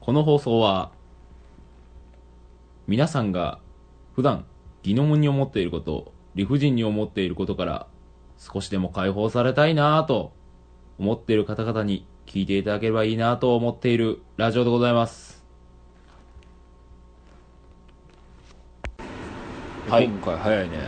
[0.00, 0.92] この放送は、
[2.86, 3.60] 皆さんが
[4.16, 4.46] 普段
[4.82, 7.86] 疑問に思っていること、理不尽に思っていることから、
[8.38, 10.32] 少しでも解放されたいなぁと
[10.98, 15.44] 思っている方々に聞いていただければいいなと思っているラジオでございます。
[19.86, 20.78] はい今回早いね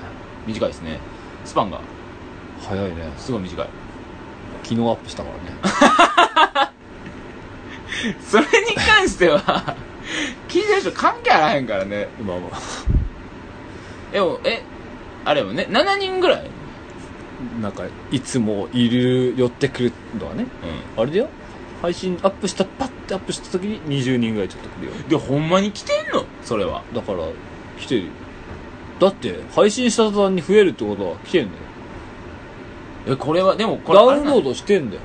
[0.47, 0.99] 短いですね。
[1.45, 1.81] スパンが
[2.61, 3.69] 早いねすごい短い。
[4.63, 5.43] 昨日アップしたからね
[8.25, 9.39] それに関しては、
[10.49, 12.09] 聞いてる人関係あらへんからね。
[12.25, 12.61] まあまあ
[14.13, 14.63] でも、え、
[15.25, 16.51] あれもね、7人ぐらい？
[17.61, 20.45] なんかいつもいる寄ってくるのはね
[20.97, 21.29] うあれだよ
[21.81, 25.09] 配信アップしたパッてアップした時に20人ぐらいちょっと来るよん。
[25.09, 26.25] で、ほんまに来てんの？
[26.45, 26.83] それは。
[26.95, 27.19] だから
[27.81, 28.09] 来てるよ
[29.01, 31.55] だって配信した途端に増えるってことは来てんだよ
[33.09, 34.51] え、これは、でもこれ、ダウンロード。
[34.51, 35.03] ドしてんだよ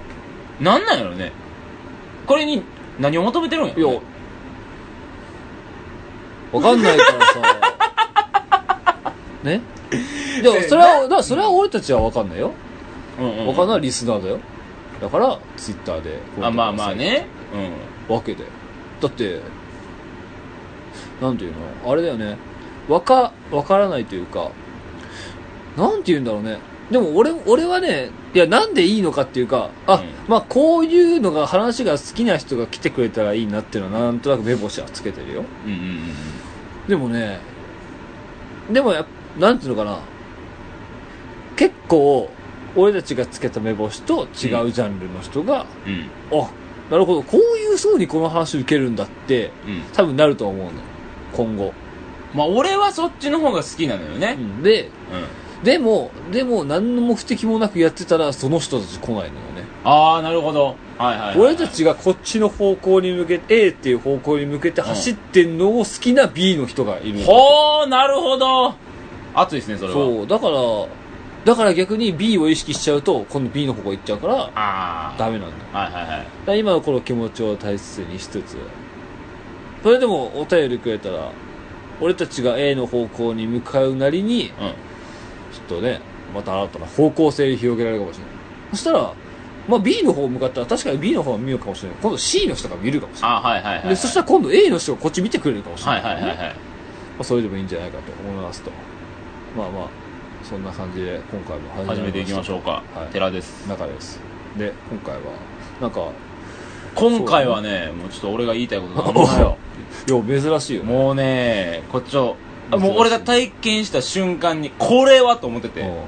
[0.61, 1.31] なんなんやろね。
[2.27, 2.61] これに
[2.99, 3.87] 何を求めてるんやいや。
[6.51, 9.13] わかんないからさ。
[9.43, 9.61] ね？
[10.41, 12.51] いやそれはだからそれは俺たちはわかんないよ。
[13.19, 13.47] うんうん。
[13.47, 14.39] わかんないリスナーだよ。
[15.01, 17.27] だからツイッターであ、まあまあね。
[18.09, 18.15] うん。
[18.15, 18.43] わけで。
[19.01, 19.41] だって
[21.21, 21.53] なんていう
[21.85, 21.91] の？
[21.91, 22.37] あれだよね。
[22.87, 24.49] わかわからないというか
[25.75, 26.57] なんて言うんだろうね
[26.91, 37.39] でも俺俺はねいやなんでいいのかっていうかあ、うんまあこういうのが話が好きな人が来てくれたらいいなっていうのはなんとなく目星はつけてるようんうんうんでもね
[38.71, 39.05] でもや
[39.37, 39.99] なんていうのかな
[41.55, 42.29] 結構
[42.75, 44.27] 俺たちがつけた目星と違う
[44.71, 46.09] ジャンルの人が、うん。
[46.31, 46.43] うん。
[46.43, 46.49] あ
[46.91, 49.81] なるほどこういう層にこの話受けるんだってうん。
[49.93, 50.77] 多分なると思うのよ
[51.33, 51.73] 今後、
[52.33, 54.37] まあ、俺はそっちの方が好きなのよね。
[54.63, 54.91] でうん。
[55.63, 59.31] でもでも何の目的もなくやってたらその人たち来ないのよね、
[59.83, 60.75] ああ、なるほど。
[60.97, 61.39] はいはいはい。
[61.39, 68.75] 俺たちがこっちの方向に向けて A っていう方向に向けて走ってんのを好きな B の人がいるのほー、なるほど。
[69.33, 69.93] 熱いですね、それは。
[69.93, 70.57] そうだから
[71.45, 75.15] だから逆に B を意識しちゃうと今度 B の方向行っちゃうからああ。
[75.17, 76.27] ダメなんだはいはいはい。
[76.45, 78.57] だ今のこの気持ちを大切にしつつ
[79.83, 81.31] それでもお便りくれたら
[82.01, 84.73] 俺たちが A の方向に向かうなりにうん。
[85.57, 85.99] ちょっとね
[86.33, 88.33] また新たな方向性を広げられるかもしれない
[88.71, 89.13] そしたら、
[89.67, 93.85] まあ、B の方向かったら確かに B の方が見るかもしれない今度 C の人が見るかもしれなあはいはいはいはい。
[93.87, 96.55] いでそしたら今度 A の人がこっち見てくれるかもしれはないい、まはいはいはい。
[97.19, 98.71] あ、それでもいいんじゃないかと思いますと
[99.57, 99.89] まあまあ
[100.43, 102.83] そんな感じで今回も始めていきましょうか。
[102.93, 103.67] はい寺です。
[103.67, 104.19] 中です
[104.57, 105.21] で今回は
[105.81, 106.11] なんか
[106.95, 109.57] 今回はね、もうちょっと俺が言いたいことがあるのよ。
[110.07, 112.35] いや珍しいよねもうね、こっちを、
[112.71, 115.83] あもう俺が体験した瞬間に、これはと思ってて、う。
[115.85, 116.03] んも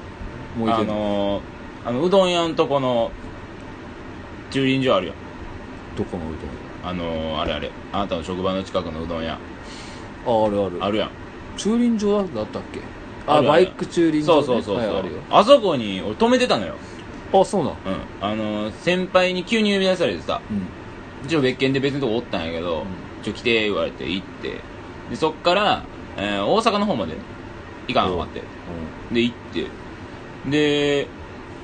[0.61, 1.41] ういけあるのー、
[1.85, 3.11] あの、うどん屋のとこの、
[4.51, 5.13] 駐輪場あるよ。
[5.97, 6.27] どこのう
[6.83, 9.37] あのー、あれあれ、あなたの職場の近くのうどん屋、
[10.25, 10.83] どんああるある。
[10.85, 11.09] あるやん。
[11.57, 12.79] 駐輪場だったっけ？
[13.27, 15.17] あバイク駐輪場、ね、そうそうそうそう、はいあるよ。
[15.29, 16.75] あそこに俺止めてたのよ。
[17.33, 17.73] あそうなん？
[17.73, 17.77] うん。
[18.21, 20.67] あのー、先輩に急に呼び出されてさ、うん。
[21.25, 22.85] 一応別件で別のとこおったんやけど、
[23.23, 24.61] ちょ来て言われて行って。
[25.09, 25.83] でそっから、
[26.17, 27.13] えー大阪の方まで
[27.87, 28.41] 行かなあかんって。
[29.11, 29.67] で行って。
[30.49, 31.07] で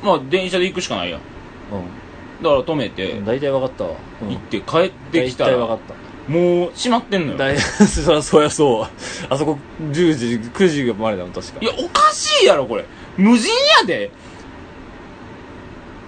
[0.03, 1.19] まあ電車で行くしかないやん。
[1.19, 2.43] うん。
[2.43, 3.91] だから止めて、うん大体分かったわ、
[4.21, 4.29] うん。
[4.29, 6.05] 行って帰ってきたら大体分かった。
[6.31, 7.37] もう閉まってんのよ。
[7.37, 8.43] 大 そりゃそう。
[8.43, 8.87] やそう
[9.29, 9.57] あそこ
[9.91, 11.59] 10時9時までだもん確か。
[11.61, 12.85] いやおかしいやろこれ。
[13.17, 14.11] 無人やで。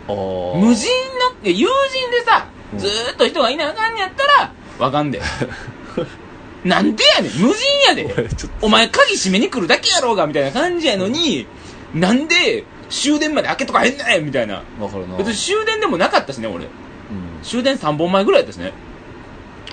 [0.08, 0.56] あー。
[0.58, 0.88] 無人
[1.44, 2.80] のいや友人でさうん。
[2.80, 5.22] ずーっと人がいなあかんねやったらわかんで
[6.64, 7.32] なんでやねん。
[7.32, 8.08] 無人やで。
[8.62, 11.48] お前鍵閉めに来るだけやろうがみたいな感じやのに、
[11.94, 14.60] なんで終電まで開けとかへんねんみたいな。
[14.80, 15.18] と分かるな。
[15.18, 16.66] 別に終電でもなかったしね、俺。
[16.66, 16.70] うん。
[17.44, 18.74] 終電3本前ぐらいやったしね。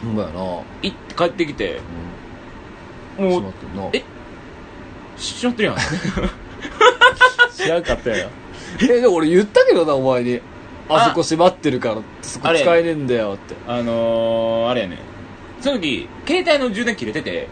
[0.02, 0.34] ほんまやな。
[0.34, 1.80] 行って帰ってきて、
[3.18, 3.30] うん。
[3.30, 3.88] もう閉まってんな。
[3.92, 4.04] え？
[5.16, 5.76] しまってるやん。
[7.54, 8.30] 知らんかったやん。
[8.82, 10.40] えでも俺言ったけどなお前に。
[10.88, 11.06] あ。
[11.08, 13.54] そこ閉まってるからそこ使えねえんだよって。
[13.66, 14.98] あのー、あれやね。
[15.64, 17.48] その時、携帯の充電切れてて、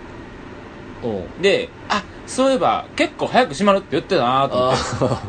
[1.03, 5.23] うんで、あ、そういえば結構早く閉まるって言ってたなと思って、あ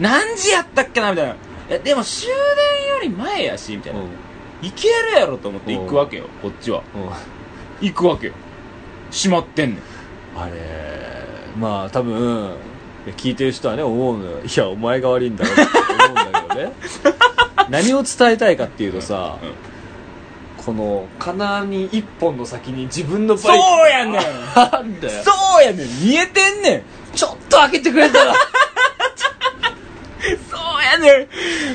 [0.00, 1.36] 何時やったっけなみたいな。
[1.68, 4.00] え、でも終電より前やし、みたいな。
[4.00, 4.06] うん
[4.62, 6.82] いけるやろと思って行くわけよ、こっちは。
[6.94, 8.32] うん行くわけよ。
[9.10, 9.78] 閉まってんねん。
[10.36, 10.52] あれ
[11.58, 12.54] まあ多分
[13.18, 16.72] 聞いてる人はね思うのよいやお前が悪いんだろって思うんだけどね
[17.68, 19.69] 何を伝えたいかっていうとさ、うん
[20.64, 23.64] この金に一本の先に自分のバそイク。
[23.86, 24.14] うやねん。
[24.14, 25.24] なんだよ。
[25.24, 25.86] そうやねん。
[26.04, 26.82] 見えてんねん。
[27.14, 28.34] ちょっと開けてくれたら。
[30.50, 31.26] そうやねん。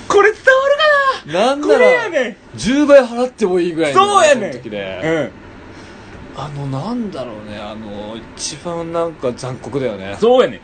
[0.07, 1.45] これ伝わるかな？
[1.47, 2.57] なんなこれやらねん。
[2.57, 4.51] 10倍払ってもいいぐらいのそうやねん。
[4.51, 6.41] 時で、うん。
[6.41, 7.57] あのなんだろうね。
[7.57, 10.15] あの一番なんか残酷だよね。
[10.19, 10.61] そうやね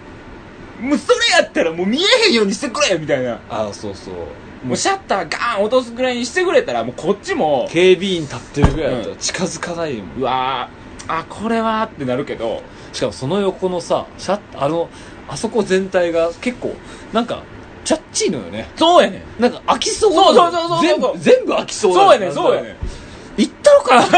[0.80, 0.90] ん。
[0.90, 3.40] もうそれやったらもう見えへんようにしてくれみたいな。
[3.50, 4.14] あそうそう
[4.64, 12.62] もうシャッターガーン落とすぐらいにしてくれたらもうこっちも警備員立ってるぐらいだったら近づかないもん、うわーあこれはってなるけど
[12.94, 14.90] しかもその横のさシャッあの
[15.28, 16.76] あそこ全体が結構
[17.12, 17.44] なんか
[17.84, 18.70] チャッチーのよね。
[18.76, 19.42] そうやねん。
[19.42, 20.14] なんか飽きそう。
[20.14, 21.94] そうそうそうそう全部全部飽きそう。
[21.94, 22.76] そうやねんそうやねん。
[23.38, 24.04] 行ったのかな。
[24.04, 24.14] そう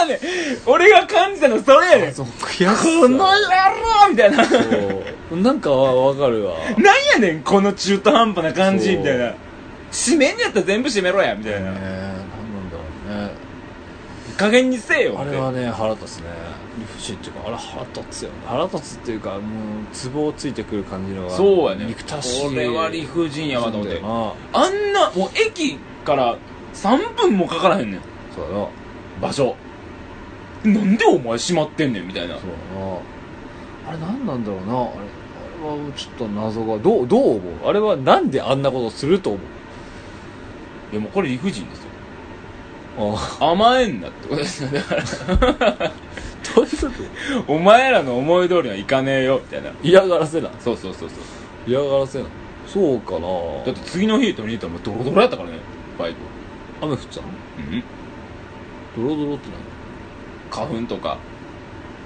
[0.00, 0.18] やねん。
[0.66, 2.14] 俺が感じたのそれやねん。
[2.14, 4.44] この野郎みたいな
[5.36, 6.54] なんかわわかるわ。
[6.76, 9.34] なんやねんこの中途半端な感じみたいな。
[9.92, 13.34] 閉めんやったら全部閉めろやみたいな、ねえ何なんだろうね。
[14.36, 16.30] 加減にせえよあれはね腹立つね。
[16.78, 18.34] 理不尽っていうかあれ腹立つよね。
[18.46, 19.40] 腹立つっていうかもう
[19.92, 21.86] ツボをついてくる感じのがそうやね。
[21.86, 24.00] 憎たしいこれは理不尽やわと思って。
[24.00, 26.38] あんなもう駅から
[26.74, 28.00] 3分もかからへんねん。
[28.00, 28.02] な
[28.34, 28.68] そうだな。
[29.20, 29.56] 場所。
[30.64, 32.34] なんでお前閉まってんねんみたいな。
[32.36, 32.44] そう
[32.74, 32.96] だな。
[33.88, 34.80] あれ何なんだろうな。
[34.80, 34.90] あれ
[35.60, 37.68] はちょっと謎がどうどう思う？
[37.68, 39.42] あれはなんであんなことすると思う？
[40.92, 41.90] いやもうこれ理不尽ですよ。
[42.98, 45.06] あ甘えんなってことですよだからど
[46.62, 46.76] ういうこ
[47.46, 47.52] と？
[47.52, 49.70] お前らの思い通りにはいかねえよみたいな。
[49.82, 50.50] 嫌がらせな。
[50.58, 51.18] そうそうそうそう。
[51.66, 52.26] 嫌がらせな。
[52.66, 53.20] そうかな。
[53.64, 55.58] だって次の日取りに行ったらもうドロドロやったからね
[55.98, 56.18] バイク
[56.82, 57.28] 雨降ってたの？
[57.58, 57.82] うん。
[58.96, 59.48] ドロドロって
[60.50, 60.66] 何？
[60.68, 61.18] 花粉とか。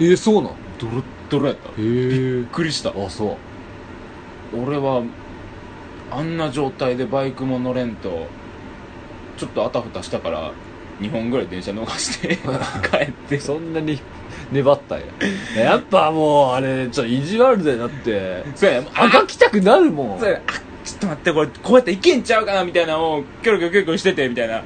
[0.01, 1.03] えー、そうなんドロッ
[1.35, 1.71] ドロやった。
[1.77, 2.91] びっくりした。
[2.91, 3.37] あそ
[4.53, 4.61] う。
[4.63, 5.03] 俺は
[6.11, 8.27] あんな状態でバイクも乗れんと
[9.37, 10.53] ちょっとあたふたしたから
[11.01, 12.37] 2本ぐらい電車逃して
[12.89, 13.41] 帰って。
[13.41, 13.99] そんなに
[14.53, 15.01] 粘ったん
[15.57, 15.65] や。
[15.65, 18.45] やっぱもうあれちょっと意地悪でだって。
[18.55, 20.21] そうやあがきたくなるもん。
[20.21, 20.53] そうやあ
[20.85, 24.63] ちょっと待ってこれこうやっていけんちゃうかなみたいなのをキョロキョロキョロキョロしててみたいな。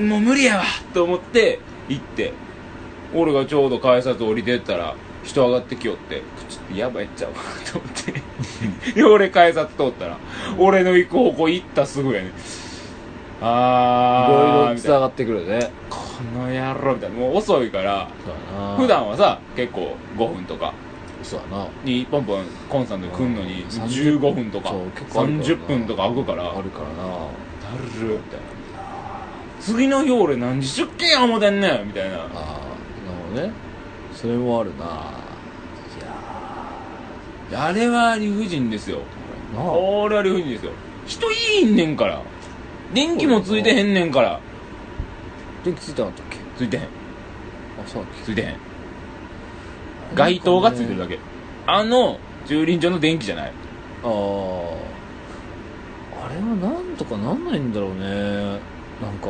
[0.00, 2.32] もう無理やわと思って行って。
[3.16, 8.92] 俺がちょうど改札降りてったら人上がってきよってちょっとやばいっちゃうかなと思って。
[8.94, 10.16] で俺改札通ったら
[10.58, 12.30] 俺の行く方向行ったすぐやね
[13.40, 15.70] あーみたいないろつながってくるね。
[15.90, 15.98] こ
[16.38, 17.16] の野郎みたいな。
[17.16, 18.08] もう遅いから
[18.78, 20.72] 普段はさ結構5分とか。
[21.22, 21.66] そうやな。
[21.84, 25.44] にポンポンコンスタントに来んのにうん15分とかそう結構あるからな。
[25.44, 26.42] 30分とか空くから。
[26.44, 27.08] あるからな。
[27.08, 27.20] だ
[28.00, 28.64] るみたいな。
[29.60, 32.16] 次の日俺何時出勤や思てんねんみたいな。
[32.16, 32.30] ああなる
[33.30, 33.63] ほどね
[34.14, 34.84] それもあるな。
[37.50, 39.00] いやあれは理不尽ですよ。
[39.54, 39.64] なあ。
[39.64, 40.72] これは理不尽ですよ。
[41.06, 42.22] 人いいんねんから。
[42.94, 44.40] 電気もついてへんねんから。
[45.64, 46.38] 電気ついてなかったっけ？
[46.56, 46.82] ついてへん。
[46.84, 46.86] あ
[47.86, 48.08] そうだ。
[48.08, 48.48] っついてへん。
[48.48, 48.56] け
[50.14, 51.18] 街灯がついてるだだけ。
[51.66, 53.52] あの駐輪場の電気じゃない。
[54.04, 54.10] ああ
[56.26, 58.04] あれはなんとかなんないんだろうね。
[59.02, 59.28] なんか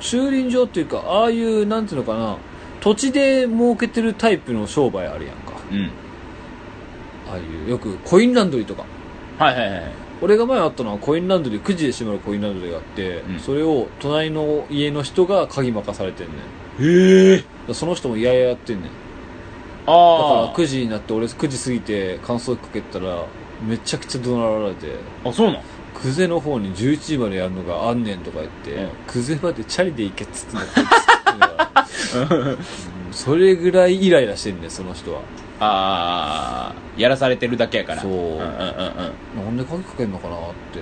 [0.00, 2.36] 駐輪場っていうかああいうなんていうのかな
[2.84, 5.54] 土地で儲けてるタイプの商売あるやんか。
[5.72, 5.90] うん。
[7.26, 8.84] ああいうよくコインランドリーとか。
[9.38, 13.40] はいはいはい俺が前あったのはコインランドリー9時で閉まるコインランドリーがあって、うん。
[13.40, 16.36] それを隣の家の人が鍵任されてんねん。
[16.36, 16.48] だか
[16.82, 18.84] へえらその人も嫌々やってんねん。
[18.84, 18.92] だか
[19.86, 23.24] らあ9時になって俺9時過ぎて乾燥機かけたら
[23.66, 24.94] めちゃくちゃ怒鳴られて。
[25.24, 25.62] ああそうなん
[26.02, 28.90] 久世の方に11時までやるのがあんねんとか言って、うん。
[29.06, 31.23] 久世までチャリで行けっつってんだこいつうん
[33.12, 34.60] それぐらいイライラしてん。
[34.60, 34.70] ねん。
[34.70, 35.20] その人は
[35.60, 38.18] ああやらされてるだけやからそううん。
[38.18, 38.38] うん。
[38.38, 39.44] うん。
[39.44, 39.56] なん。
[39.56, 40.12] で鍵かけん。
[40.12, 40.38] のかなっ
[40.72, 40.80] て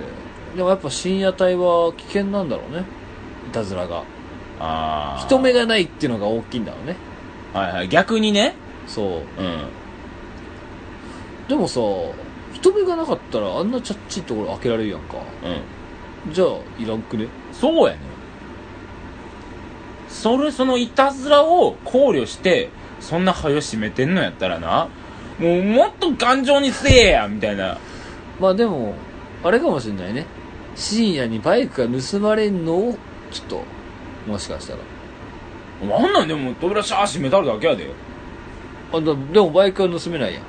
[0.57, 2.49] でもやっぱ深夜帯は危険なん。
[2.49, 2.83] だろうね
[3.47, 4.03] いたずらが
[4.59, 6.65] ああ人目がないっていうのが大きいん。
[6.65, 6.95] だろうね
[7.53, 8.55] はいはい逆にね
[8.87, 9.05] そう
[9.41, 9.65] うん。
[11.47, 11.79] でもさ
[12.53, 13.71] 人目がなかったらあん。
[13.71, 15.01] なチャッチいところ開けられるやん。
[15.01, 15.17] か
[16.25, 16.33] うん。
[16.33, 16.47] じゃあ
[16.81, 17.01] いらん。
[17.03, 17.99] くねそうやね
[20.13, 24.87] それそのいたずらを考慮してそんな早閉めてんのやったらな
[25.39, 27.77] もうもっと頑丈にせえやみたいな。
[28.39, 28.93] まあでも
[29.43, 30.25] あれかもしれないね。
[30.75, 32.97] 深夜にバイクが盗まれんのを
[33.31, 33.63] ちょっと
[34.27, 34.79] もしかしたら。
[35.97, 37.89] あんなんでも扉シャー閉めたるだけやで。
[38.93, 40.43] あだでもバイクは盗めないやん。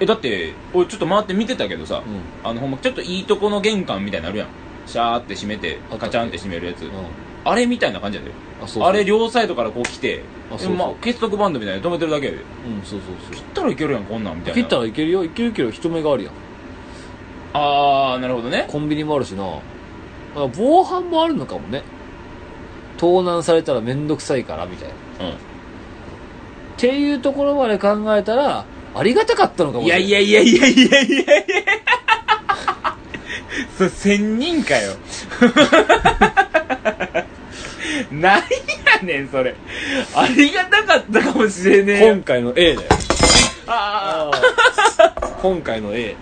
[0.00, 2.48] えだって俺ちょっと回って見てたけどさ、うん。
[2.50, 4.48] あのほんまちょっといいとこの玄関みたいになるやん。
[4.86, 6.82] シャーって閉めてカチャンって閉めるやつ。
[6.82, 6.90] うん
[7.44, 8.30] あれみたいな感じやで。
[8.60, 8.82] あそうそう。
[8.84, 10.72] あれ両サイドからこう来てあそうそう。
[10.72, 12.38] でまあ、結束バンドみたいに止めてるだけやで。
[12.38, 12.44] うん
[12.84, 13.34] そうそうそう。
[13.34, 14.54] 切ったらいけるやんこんなんみたいな。
[14.62, 15.24] 切ったらいけるよ。
[15.24, 16.32] いけるけど人目があるやん。
[17.54, 18.66] ああなるほどね。
[18.68, 19.44] コンビニもあるしな。
[19.44, 21.82] あ防犯もあるのかもね。
[22.98, 24.88] 盗難されたら面倒くさいからみたい
[25.20, 25.28] な。
[25.28, 25.34] うん。
[25.34, 25.36] っ
[26.76, 28.64] ていうところまで考えたら
[28.94, 31.38] ありがたかったのかもしれないいやいやいやいやいやいやいや。
[33.76, 34.94] それ千人かよ
[38.12, 38.42] 何や
[39.02, 39.54] ねん、それ。
[40.14, 42.22] ありがたかったかもしれねえよ今。
[42.22, 42.88] 回の A だよ。
[43.66, 44.30] あ
[45.42, 46.16] 今回の A。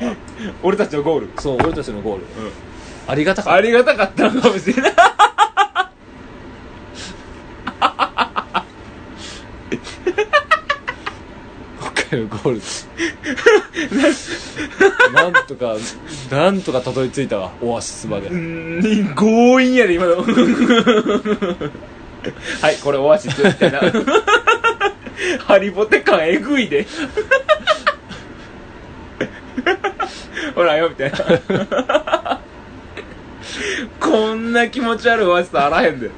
[0.00, 0.14] あ、
[0.62, 1.30] 俺たちのゴール。
[1.38, 2.22] そう、俺たちのゴール。
[2.22, 2.52] うん。
[3.06, 4.92] ありがたかっありがたかったのかもしれない。
[12.12, 12.18] た。
[12.18, 12.60] 今回のゴール。
[15.12, 15.76] なんとか、
[16.30, 18.34] なんとかたどり着いたわ、オアシスまでう。
[18.34, 20.16] ん、強引やで、今の。
[22.60, 23.80] はい、これオアシスみたいな。
[25.46, 26.86] ハリボテ感えぐいで。
[30.54, 31.18] ほらよ、みたいな。
[34.00, 36.06] こんな気持ち悪いオアシスあらへんで。
[36.06, 36.12] よ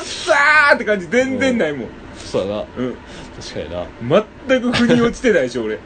[0.00, 1.88] っさーって感じ全然ないもん。
[2.16, 2.64] そうだな。
[2.76, 2.96] うん。
[3.40, 3.70] 確かに
[4.10, 4.24] な。
[4.48, 5.78] 全く腑に落ちてないでしょ、俺。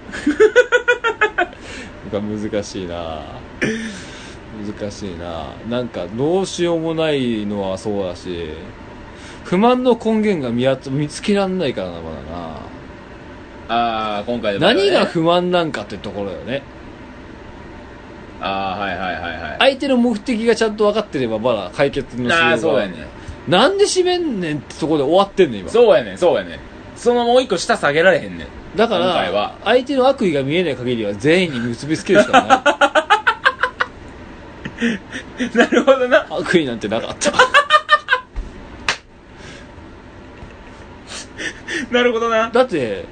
[2.13, 3.23] なんか難しいな
[4.81, 8.49] 難しいななんかどうしようもないのはそうだし
[9.45, 16.63] 不満の根源が見やつ見つけらんないからなまだなあー、今回でも、何が不満なんかってところよね
[18.41, 19.57] あー、はいはいはいはい。
[19.59, 23.07] 相手の目的がちゃんと分かってればまだ解決のしようがあー、そうやね。
[23.49, 26.59] なんで閉めんねんってところで終わってんねん今そうやねん、そうやねん。
[26.99, 28.49] そのもう一個下下げられへんねん。
[28.77, 32.59] だか今回はら相手の悪意が見えない限りは全員に結びつけるしかない
[35.57, 36.27] なるほどな。
[36.29, 37.33] 悪意なんてなかった
[41.91, 42.51] なるほどな。
[42.51, 43.05] だって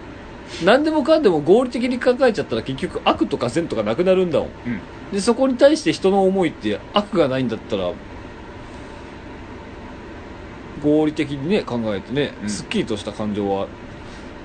[0.65, 4.81] 何でもかんでも合理的に考えちゃったら結局悪とか善とかなくなるんだもんうん。
[5.13, 7.93] でそこに対して人の思いって悪がないんだったら
[10.87, 12.49] 合理的にね考えてね、うん。
[12.49, 13.67] すっきりとした感情は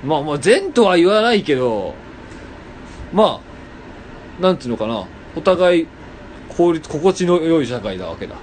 [0.03, 1.93] まあまあ善とは言わないけど
[3.13, 3.39] ま
[4.39, 5.05] あなんていうのかな
[5.36, 5.88] お互い
[6.50, 8.36] 効率心地の良い社会なわけだ。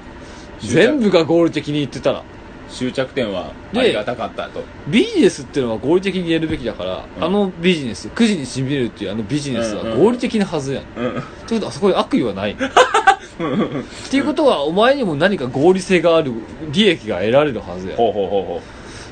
[0.60, 2.24] 全部が合理的に言ってたら。
[2.70, 4.62] 終着点はでありがたかったと。
[4.88, 7.24] ビジネスっていうのは合理的にやるべきだから、うん。
[7.24, 11.22] あのビジネス9時にしびれるっていうあのビジネスは合理的なはずやん、うん。
[11.46, 12.56] ということはあそこに悪意はない
[13.38, 16.32] っていうことはお前にも何か合理性がある
[16.72, 18.62] 利益が得られるはずやほうほうほうほ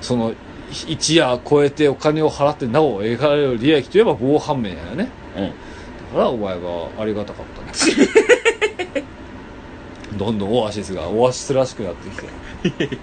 [0.01, 0.35] その
[0.71, 5.41] 一夜超えてお金を払ってなお得られる利益といえば防犯面やねう。
[5.41, 5.47] うん。
[5.47, 7.73] だからお前はありがたかったね
[10.17, 12.99] どんどんオアシスがオアシスらしくなってきて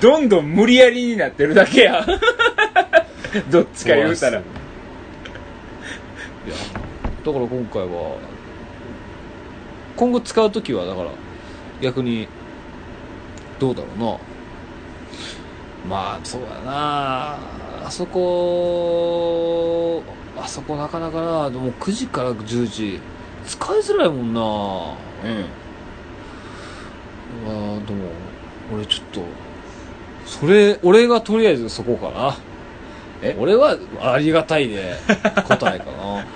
[0.00, 2.06] どんどん無理やりになってるだけや。
[3.50, 4.42] どっちか言うたらい
[6.48, 6.54] や
[7.24, 8.16] だから今回は
[10.02, 11.10] 今後使う時はだから
[11.80, 12.26] 逆に
[13.60, 14.18] どうだろうな。
[15.88, 17.38] まあそうだな。
[17.86, 20.02] あそこ
[20.36, 21.50] あそこなかなかな。
[21.50, 23.00] でも9時から10時
[23.46, 24.40] 使いづらいもんな。
[24.40, 24.46] うん。
[27.46, 28.08] あーでも
[28.74, 29.22] 俺ちょっと
[30.26, 32.36] それ俺がとりあえずそこかな。
[33.22, 33.36] え？
[33.38, 34.96] 俺はありがたいで
[35.46, 36.26] 答えかな。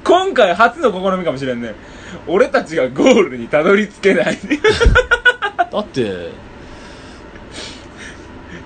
[0.04, 1.74] 今回初の試みかもしれんね。
[2.26, 4.38] 俺たちがゴールにたどり着けない。
[5.70, 6.30] だって。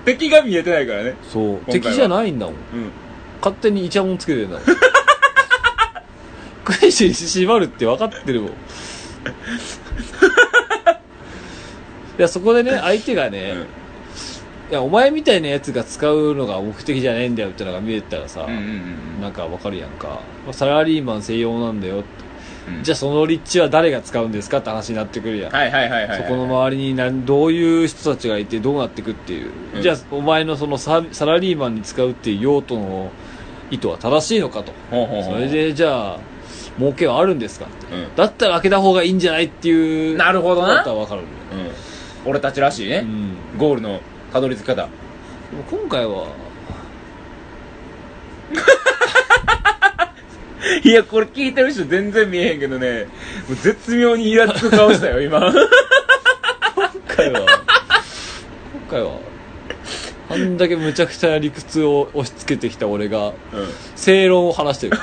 [0.05, 1.15] 敵が見えてないからね。
[1.23, 1.43] そう。
[1.43, 1.65] 回は。
[1.73, 2.55] 敵じゃないんだもん。
[2.55, 2.61] うん。
[3.39, 4.63] 勝手にイチャモンつけてんだもん。
[6.65, 8.51] クイズに縛るって分かってるもん。
[8.51, 8.55] い
[12.19, 13.63] やそこでね相手がね、うん。
[13.63, 13.65] い
[14.73, 18.61] やお前みたいなやつが使うのが目的じゃないんだよってのが見えてたらさ、うんうんう
[19.19, 19.21] ん。
[19.21, 22.24] なんかわかるやんか、まあサラリーマン専用なんだよって、
[22.68, 22.83] うん。
[22.83, 26.23] じゃあその立地は誰が使うんですかって話になってくるやん、はいはいはいはいはい。
[26.23, 33.11] そこの周りに何どういう人たちがいてどうなってくっていう、うんじゃあお前のそのササラリーマンに使うっていう用途の
[33.71, 36.18] 意図は正しいのかとそれでじゃあ
[36.78, 38.14] 儲けはあるんですかってうん。
[38.14, 41.28] だったら開けた方がいいんじゃないっていうなるほどなだったら分かるうん。
[42.30, 42.99] 俺たちらしいね。
[42.99, 44.00] うんゴールの
[44.33, 44.75] たどり着き方。
[44.75, 46.26] でも今回は
[50.83, 53.06] いや、これ聞いてる人全然見えへんけどね、
[53.49, 55.52] もう絶妙にイラつく顔したよ、今。
[56.75, 57.49] 今回は今
[58.90, 59.18] 回は
[60.30, 63.35] あんだけむちゃくちゃな理屈を押し付けてきた俺がう
[63.94, 64.99] 正論を話してる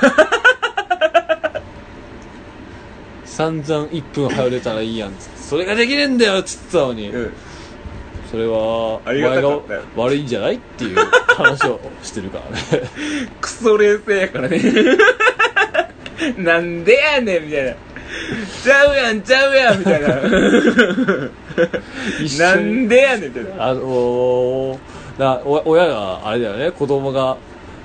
[3.23, 7.15] 散々1分早れたらいいやんっつってそれができねえんだよっつってたのに、ん。
[7.15, 7.33] うん。
[8.31, 10.95] それはありがたかったよお前が悪いんじゃないっていう
[11.35, 12.89] 話をしてるからね
[13.41, 14.61] クソ冷静やからね。
[16.37, 17.73] なんでやねん、みたいな。
[18.63, 20.07] ちゃうやん、ちゃうやん、みたいな。
[22.23, 23.67] 一な緒にんでやねん、みたいな。
[23.69, 24.77] あのー
[25.17, 27.37] なお親があれだよね子供が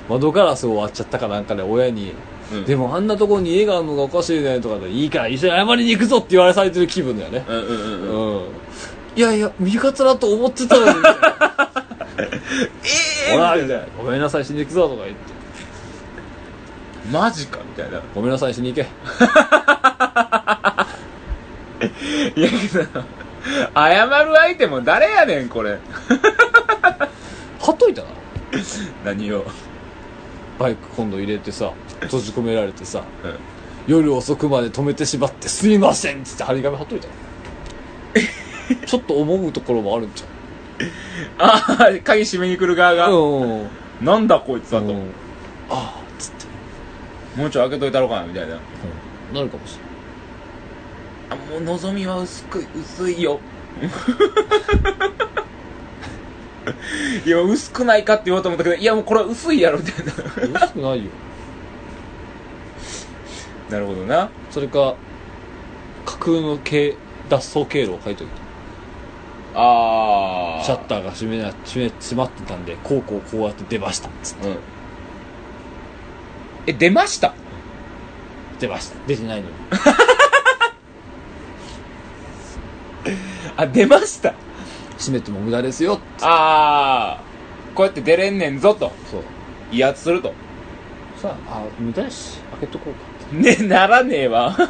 [0.09, 2.13] 窓ガラスを割っちゃったかなんかで親に、
[2.53, 8.37] うんでもあんなところに家があるのがおかしいねとかでいいから一緒に謝りに行くぞって言われされてる気分だよねうんうんうんうん。
[8.37, 8.43] うん
[9.17, 10.95] いやいや味方だと思ってたのに。
[10.99, 11.21] みたいな
[13.29, 13.87] えほらみたいな。
[13.99, 15.35] ごめんなさいしに行くぞとか言って。
[17.11, 18.03] マジかみたいな。
[18.15, 18.83] ごめんなさいしに行け。
[22.37, 22.85] いやけど
[23.75, 25.79] 謝る相手も誰やねんこれ。
[27.61, 28.09] 貼っといたな。
[29.05, 29.47] 何を。
[30.59, 33.35] バイク今度入れてさ閉じ込められてさうん。
[33.87, 37.09] 夜遅くまで止めてしまってすいませんっつって張り紙貼っといた
[38.87, 40.25] ちょっと思うところもあるんじ
[41.39, 43.69] ああ鍵閉めに来る側ゃが、んうん。
[44.03, 45.11] なんだこいつだと、うん。
[45.71, 46.47] ああっつって、
[47.41, 48.57] もうちょい開けといたろかなみたいな。
[49.35, 49.79] なるかもし
[51.31, 53.41] あもう望みは薄く薄いよ。
[57.25, 60.13] いや薄くないかって言おうと思ったけどいやもうこれは薄いやろみたいな。
[60.43, 61.11] れない薄くないよ。
[63.71, 64.31] なるほどな。
[64.51, 64.97] それか
[66.05, 66.97] 架空の経
[67.29, 68.46] 脱走経路を書いといた
[69.59, 74.49] ああシャッターが閉めな閉め閉まってたんでこうこうこうやって出ましたっつって。
[74.49, 74.57] うん。
[76.67, 77.33] え出ました？
[78.61, 78.97] 出ました。
[79.07, 79.55] 出てないのに。
[83.57, 84.35] あ出ました？
[84.99, 86.09] 閉めても無駄ですよっつって。
[86.25, 87.21] ああ
[87.75, 88.93] こうやって出れんねんぞと。
[89.11, 89.23] そう。
[89.73, 90.33] 威圧すると。
[91.21, 92.95] さああ無駄やし開けとこう
[93.35, 94.57] かねならねえわ。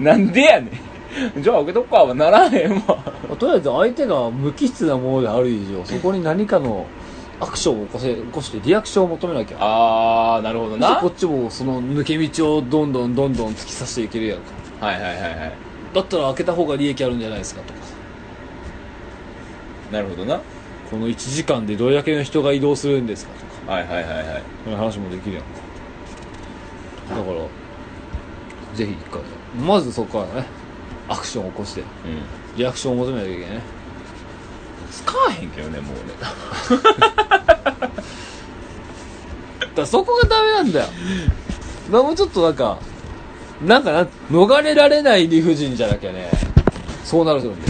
[0.00, 0.70] なんでやねん
[1.40, 2.04] じゃあ開けとくか。
[2.04, 2.82] はならへんわ。
[2.86, 6.86] まあとりあえず相手が無機質なものである以上そこに何かの
[7.40, 9.58] アクションを起こせ起こしてリアクションを求めなきゃ。
[9.60, 10.96] ああなるほどな。
[10.96, 14.86] こっちもその抜け道をどんどんどんどん突き刺していけるやんか。
[14.86, 15.52] はいはいはいはい。
[15.94, 17.80] だったら開けた方が利益あるんじゃないですかとか。
[19.92, 20.40] なるほどな。
[20.90, 23.72] この1時間でどれだけの人が移動するんですかとか。
[23.72, 24.42] はいはいはいはい。
[24.64, 25.48] そういう話もできるやんか。
[27.10, 27.38] だから
[28.74, 29.20] ぜひ一回。
[29.66, 30.46] まずそこからね
[31.08, 31.80] アクションを起こして。
[31.80, 31.86] うん。
[32.56, 33.50] リアクションを求めなきゃいけない。
[33.50, 33.76] ね
[34.90, 36.00] 使わへんけどねもうね。
[36.20, 36.80] だか
[39.76, 40.86] らそこがダメなんだよ。
[41.90, 42.78] もうちょっとなんか
[43.64, 46.30] なんかな逃れられない理不尽じゃなきゃね
[47.04, 47.62] そうなるんだよね。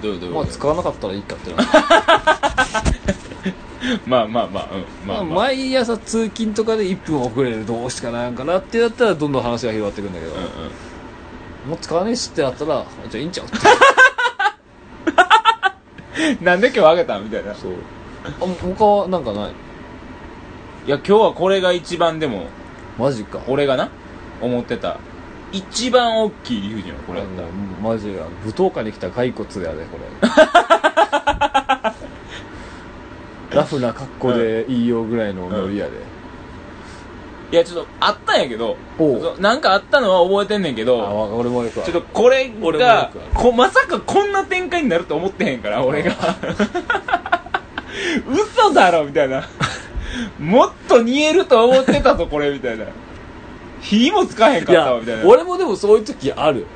[0.00, 1.56] どういうどういうまあ使わなかったらいいかってな
[4.06, 4.84] まあまあまあうん。
[5.06, 5.20] ままあ。
[5.20, 10.48] あまあ毎朝通勤とかで1分遅れるどうしかないんかなってやったらどんどん話が広がっていくんだけど、うんうん
[11.66, 13.46] もう使わねえしってなったらじゃあいいんちゃう？
[13.46, 13.50] っ
[16.38, 17.52] てなんで今日あげたんみたいな。
[17.52, 17.72] いそう。
[18.40, 19.52] あ他はなんかない？
[20.90, 22.46] や今日はこれが一番でも
[22.98, 23.40] マジか。
[23.48, 23.88] 俺がな
[24.40, 24.98] 思ってた。
[25.52, 27.20] 一番大きい理不尽はこれ。
[27.20, 30.04] やったあのマジや舞踏家に来た骸骨やでこれ。
[33.56, 35.92] ラフな格好でいいよぐらいのノリやで、
[37.54, 38.76] いやちょっとあったんやけど
[39.38, 43.30] なんかあったのは覚えてんねんけあどわ俺もよくあちょるっとこれ俺もがよくある。
[43.34, 46.12] こまさかこんな展開になると思ってへんから俺が。
[48.28, 49.44] 嘘だろみたいな。
[50.40, 52.86] もっと煮えると思ってたぞこれみたいな。
[53.80, 55.24] 火もつかへんかったわみたいな。
[55.24, 56.66] 俺もでもそういう時ある。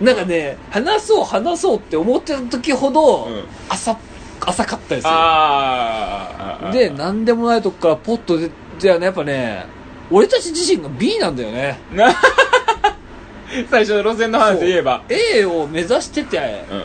[0.00, 3.44] なんかね話そう話そうって思ってた時ほど、うん。
[3.68, 3.96] 浅
[4.40, 9.64] 浅かったりするあーあーで何でもないとこからポッと出てやっぱね
[10.10, 11.78] 俺たち自身が B なんだよね。
[11.92, 12.14] な
[13.70, 15.02] 最初の路線の話で言えば。
[15.08, 16.64] A を目指してて。
[16.70, 16.84] うん。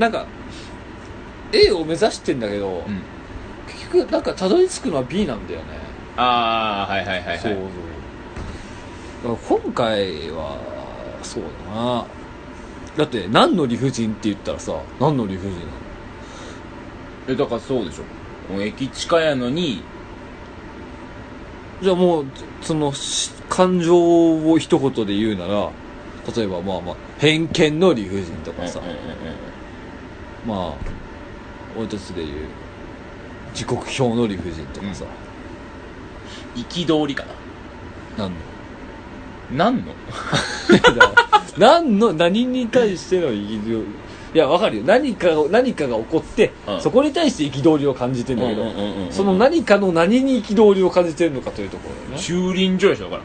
[0.00, 0.26] なんか
[1.52, 3.02] A を目指してんだけど、うん。
[3.66, 5.66] 結局なんかたどり着くのは B なんだよね。
[6.16, 7.38] ああはいはいはいはい。
[7.38, 7.62] そうそう。
[9.34, 10.56] だから今回は
[11.22, 12.04] そうだな。
[12.96, 15.66] だって何の理不尽って言ったらさ何の理不尽なの？
[17.28, 18.62] えだからそうでしょ。
[18.62, 19.82] 駅近やのに
[21.82, 22.26] じゃあもう
[22.62, 25.70] そのし感情を一言で言うなら
[26.34, 28.80] 例えばまあまあ偏見の理不尽とかさ、
[30.46, 30.74] まあ
[31.78, 32.36] 俺たちで言う
[33.54, 35.04] 時刻表の理不尽とかさ、
[36.54, 37.24] 憤りか
[38.16, 38.24] な。
[38.24, 38.36] なんの？
[39.52, 39.92] 何の？
[41.56, 42.12] 何の？
[42.12, 43.84] 何に対しての憤り？
[44.36, 44.82] いやわかるよ。
[44.84, 46.80] 何かが何かが起こって、うん。
[46.82, 52.18] そこに対して憤りを感じてんだけど、うんうんうんうんその何かの何に憤りを感じてるのかというところだよね。
[52.18, 53.22] 駐輪場でしょだか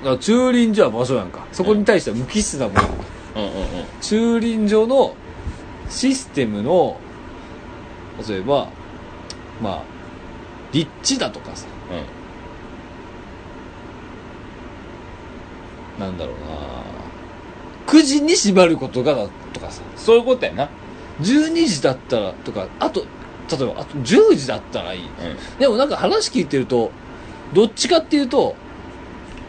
[0.00, 1.46] だから駐輪場は場所なんか。
[1.52, 2.88] そこに対しては無機質なもの、ら
[3.36, 3.66] うんうんうん。
[4.00, 5.14] 駐輪場の
[5.88, 6.98] システムの
[8.28, 8.70] 例えば
[9.62, 9.82] まあ
[10.72, 11.68] 立地だとかさ。
[15.96, 16.90] なんだろうな。
[17.86, 20.68] 9時に閉まることがだとかさそういうことやな。
[21.20, 23.04] 12時だったらとかあと
[23.50, 25.00] 例えばあと10時だったらいい。
[25.02, 25.58] うん。
[25.58, 26.90] でもなんか話聞いてると
[27.52, 28.54] どっちかっていうと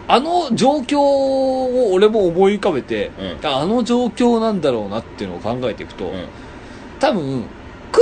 [0.08, 3.12] あの状況を俺も思い浮かべて、
[3.42, 3.48] うん。
[3.48, 6.28] あの状況なんだろうなっていうのを考えていくと、うん。
[7.00, 7.46] 多分9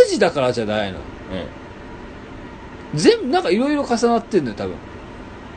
[0.10, 0.98] 時だからじゃないの。
[0.98, 3.00] うん。
[3.00, 4.76] 全部なんかいろいろ重なってんのよ多分。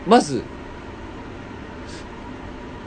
[0.06, 0.42] まず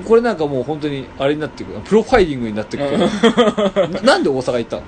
[0.04, 1.80] これなんかもう本当にあれになってくる。
[1.82, 2.98] プロファイリングになってくる。
[3.92, 4.84] ななんで大阪行ったの？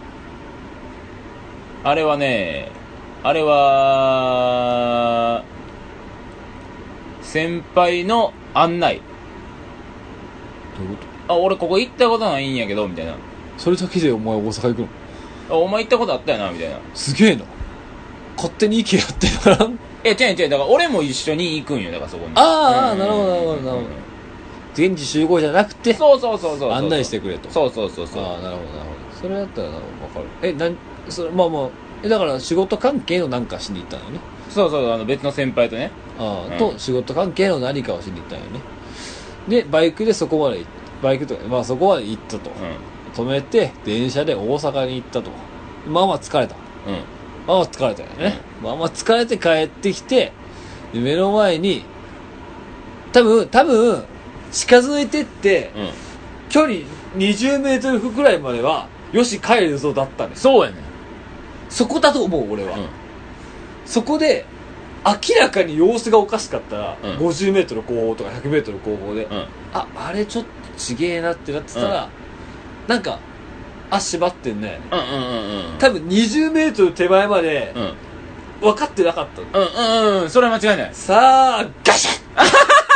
[1.83, 2.69] あれはね
[3.23, 5.45] あれは
[7.21, 9.01] 先輩の案内。
[10.77, 11.33] どういうこと？
[11.33, 13.15] あ俺ここ行ったことないんやけどみたいな。
[13.57, 14.87] それだけでお前大阪行くの？
[15.49, 16.77] あお前行ったことあったよなみたいな。
[16.93, 17.45] すげえな。
[18.35, 22.33] 勝手に行けやってからんえ違う違うだから俺も一緒に行くんよだからそこに。
[22.35, 22.99] あーうん。
[22.99, 24.06] なるほどなるほどなるほど
[24.77, 27.49] 現地集合じゃなくてそうそうそうそう案内してくれと。
[27.49, 28.23] そうそうそうそう。
[28.23, 29.21] ああなるほどなるほど。
[29.21, 29.81] それだったらな分
[30.13, 30.25] かる。
[30.43, 30.75] えなん
[31.09, 31.69] それまあまあ
[32.03, 34.19] えだから仕事関係の何かしに行ったのよね。
[34.49, 35.91] そうそうあの別の先輩とね。
[36.19, 36.57] ああ、うん。
[36.57, 38.59] と仕事関係の何かをしに行ったんよね。
[39.47, 40.67] でバイクでそこまで行
[41.01, 42.53] バイクとかまあそこまで行ったと、う
[43.15, 45.31] 止めて電車で大阪に行ったと。
[45.87, 46.53] まあまあ疲れた。
[46.55, 47.17] んうん。
[47.47, 50.33] まあまあ疲れたよね、まあまあ疲れて帰ってきて
[50.93, 51.85] で目の前に
[53.13, 54.03] 多分多分
[54.51, 55.89] 近づいてってうん。
[56.49, 56.73] 距離
[57.17, 60.77] 20メートルくらいまではよし帰るぞだったんですそうやね
[61.69, 62.85] そこだと思う俺は、うん。
[63.85, 64.45] そこで
[65.05, 67.17] 明らかに様子がおかしかったら、うん。
[67.17, 69.45] 50メートル後方とか100メートル後方で、うん。
[69.73, 72.09] ああれちょっとちげえなってなってたら、
[72.87, 73.19] なんか
[73.89, 74.79] あ縛ってんね。
[74.91, 77.93] うんうんうんうん多分20メートル手前までうん。
[78.59, 79.47] 分かってなかったの。
[79.65, 80.29] うんうんうん。
[80.29, 80.93] それは間違いない。
[80.93, 82.86] さあガシャッ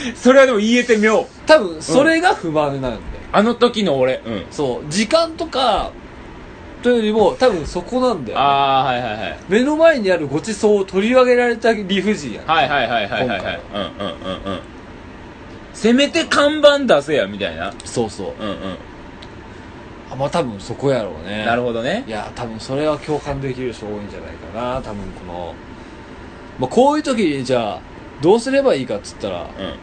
[0.14, 2.96] それはでも言えてみよう多分それが不満なんだよ、
[3.32, 4.22] あの時の俺。
[4.24, 4.44] うん。
[4.50, 4.90] そう。
[4.90, 5.90] 時間とか
[6.82, 9.38] というよりも多分そこなんだよ、ね、ああはいはいはい。
[9.48, 12.44] 目の前にあるごちそうを取り上げられた理不尽やね。
[12.46, 13.60] はいはいはいはいはいはい。
[13.74, 14.60] うんうんうんうん。
[15.72, 17.72] せめて看板出せやみたいな。
[17.84, 18.42] そうそう。
[18.42, 18.56] うんうん。
[20.10, 21.44] あまあ多分そこやろうね。
[21.44, 22.04] なるほどね。
[22.06, 24.82] いや多分それは共感できる人多いんじゃないかな。
[24.82, 25.54] 多分この、
[26.60, 27.80] まあ、こういう時にじゃあ
[28.20, 29.74] どうすればいいかっつったらうん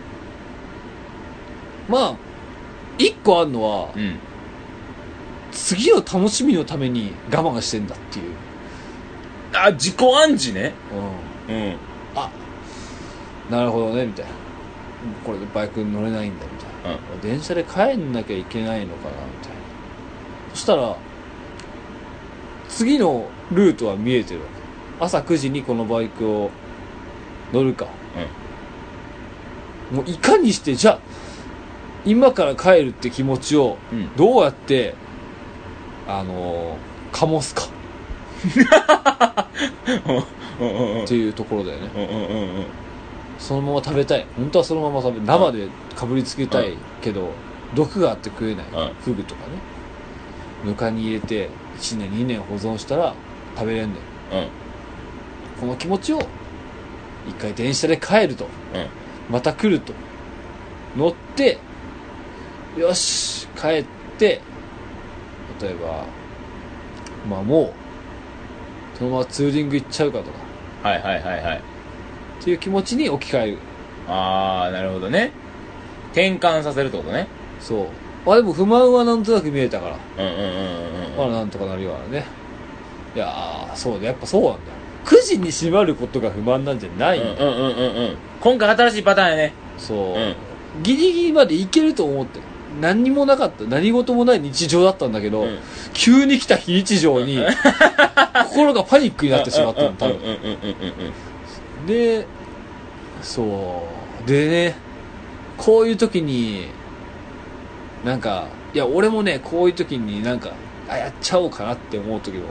[1.89, 2.15] まあ
[2.97, 4.19] 一個あるのはうん。
[5.51, 8.33] 次の楽しみのために我慢してんだっていう、
[9.53, 10.73] あ自己暗示ね。
[11.47, 11.75] うん、うん。
[12.15, 12.31] あ
[13.51, 14.31] なるほどねみたいな。
[15.23, 16.51] これでバイクに乗れないんだみ
[16.83, 19.55] たいな、電車で帰んなきゃいけないのかなみたいな。
[20.53, 20.95] そしたら
[22.69, 24.47] 次のルートは見えてるわ
[24.99, 25.05] け。
[25.05, 26.49] 朝9時にこのバイクを
[27.51, 27.85] 乗るか、
[29.91, 30.99] もういかにしてじゃあ
[32.05, 34.15] 今から帰るって気持ちをうん。
[34.15, 34.95] どうやって
[36.07, 37.69] あのーか。
[40.59, 40.67] うん。
[40.67, 40.95] うん。
[40.97, 41.03] うん。
[41.03, 41.89] っていうところだよね。
[41.95, 42.01] うん。
[42.01, 42.09] うん。
[42.09, 42.57] うん。
[42.57, 42.65] うん。
[43.39, 44.25] そのまま食べたい。
[44.35, 47.29] 本当はそのまま食べ生でかぶりつけたいけど、
[47.75, 48.93] 毒があって食えない、うん。
[49.01, 49.47] フグとかね。
[50.65, 53.13] ぬかに入れて1年2年保存したら
[53.55, 53.99] 食べれんね
[54.31, 54.47] んうん。
[55.59, 56.19] この気持ちを
[57.27, 58.45] 一回電車で帰ると。
[58.73, 58.87] うん。
[59.29, 59.93] また来ると。
[60.97, 61.59] 乗って
[62.77, 63.85] よし帰っ
[64.17, 64.41] て
[65.61, 66.05] 例えば
[67.29, 67.73] まあも
[68.95, 70.43] うそのままツーリング行っちゃうかとか。
[70.87, 71.57] はいはいはいはい。
[71.57, 73.57] っていう気持ちに置き換える。
[74.07, 75.31] ああなるほどね。
[76.11, 77.27] 転換させるってことね。
[77.59, 77.87] そ
[78.25, 78.31] う。
[78.31, 79.97] あでも不満はなんとなく見えたから。
[80.17, 82.25] うんうんうんうんまあなんとかなるようなね。
[83.15, 84.59] いやーそうだやっぱそうなんだよ。
[85.05, 87.19] 9時に閉まることが不満なんじゃない。
[87.19, 88.17] んだよ、うんうんうんうんうん。
[88.41, 89.53] 今回新しいパターンやね。
[89.77, 90.35] そう、うん。
[90.83, 92.39] ギリギリまでいけると思って
[92.81, 95.59] 何にもなかった何事もない日常だったんだけど、うん。
[95.93, 97.39] 急に来た非日常に
[98.49, 100.19] 心がパニックになってしまったの多分う。
[100.19, 100.45] んうんうんうんうん
[101.79, 102.25] うんで
[103.21, 103.83] そ
[104.25, 104.27] う。
[104.27, 104.75] でね
[105.57, 106.67] こういう時に
[108.05, 110.49] なんかいや俺もねこういう時になんか
[110.89, 112.45] あやっちゃおうかなって思う時も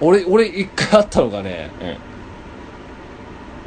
[0.00, 1.96] 俺俺一回あったのがねうん。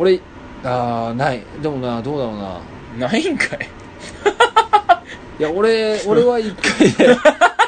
[0.05, 0.19] 俺
[0.63, 1.41] あーない。
[1.61, 2.57] でもなどうだろうな。
[2.95, 3.59] うんないんかい
[5.41, 7.17] いや俺俺は一回ね。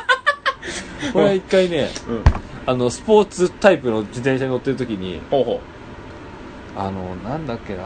[1.15, 2.23] 俺は一回ねうん。
[2.67, 5.59] あのスポーツタイプの自転車に乗ってる時にほうほ
[6.77, 7.81] あのなんだっけな。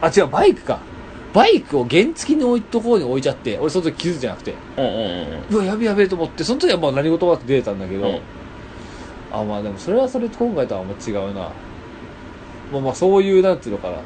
[0.00, 0.78] あ違うバイクか。
[1.34, 4.52] バイクを原付の置いところに置いちゃって俺その時気づいてなくて。
[4.52, 5.56] ううんうんうんうん。
[5.56, 8.20] うわやべやべと思ってその時はまあ何事もなく出れたんだけど、うん。
[9.32, 11.48] あまあでもそれはそれと今回とはあんま違うな。
[12.72, 13.96] まあまあそういうなんていうのかな。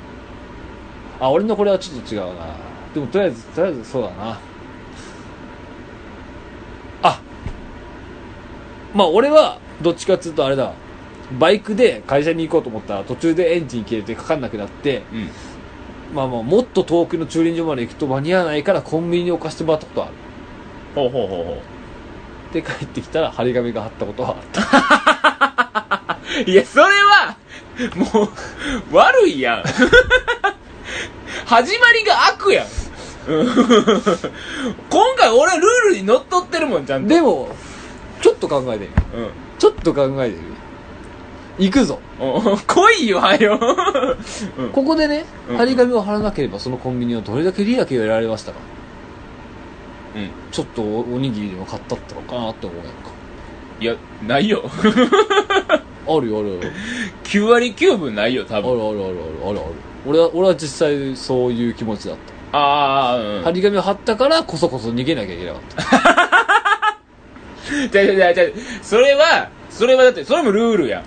[1.20, 2.46] あ俺のこれはちょっと違うな。
[2.94, 4.40] でもとりあえずとりあえずそうだな
[8.94, 10.72] まあ俺はどっちかっつうとあれだ
[11.38, 15.30] バイクで会社に行こうと思ったら途中でエンジン切れてかかんなくなってうん
[16.14, 20.14] まあまあもっと遠くの駐輪場まで行くと間に合わないからコンビニに置かせてもらったことはある
[20.94, 21.62] ほうほうほうほ
[22.52, 24.60] で帰ってきたら張り紙が貼ったことはあった
[26.40, 26.44] う。
[26.50, 27.36] いや、それは、
[27.94, 28.28] もう、
[28.92, 29.64] 悪いやん。
[31.46, 32.66] 始まりが悪やん
[33.26, 33.44] 今
[35.16, 37.08] 回俺ルールにのっとってるもん、ちゃんと。
[37.08, 37.48] でも
[38.24, 39.30] ちょっと考えてみうん。
[39.58, 40.36] ちょっと考えて
[41.58, 43.60] み行くぞお来いよ、はよ。
[44.58, 48.58] うんここでねうん張り紙を貼らなければそのコンビニはどれだけ利益を得られましたか
[50.16, 50.30] うん。
[50.50, 52.92] ちょっとおおにぎりでも買ったったのかなって思うやんか
[53.80, 53.94] いや、
[54.26, 54.62] ないよ。
[56.06, 56.60] あるよあるよ
[57.24, 58.72] 9割9分ないよ、多ある分。
[58.72, 59.08] あるあるある
[59.50, 59.60] あるある
[60.06, 62.16] 俺は俺は実際そういう気持ちだっ
[62.52, 63.42] たああ、うん。
[63.44, 66.30] 張り紙を貼ったからこそこそ逃げなきゃいけなかった
[67.90, 68.44] じゃじゃじゃ
[68.82, 71.02] それは、それはだって、それもルールやん。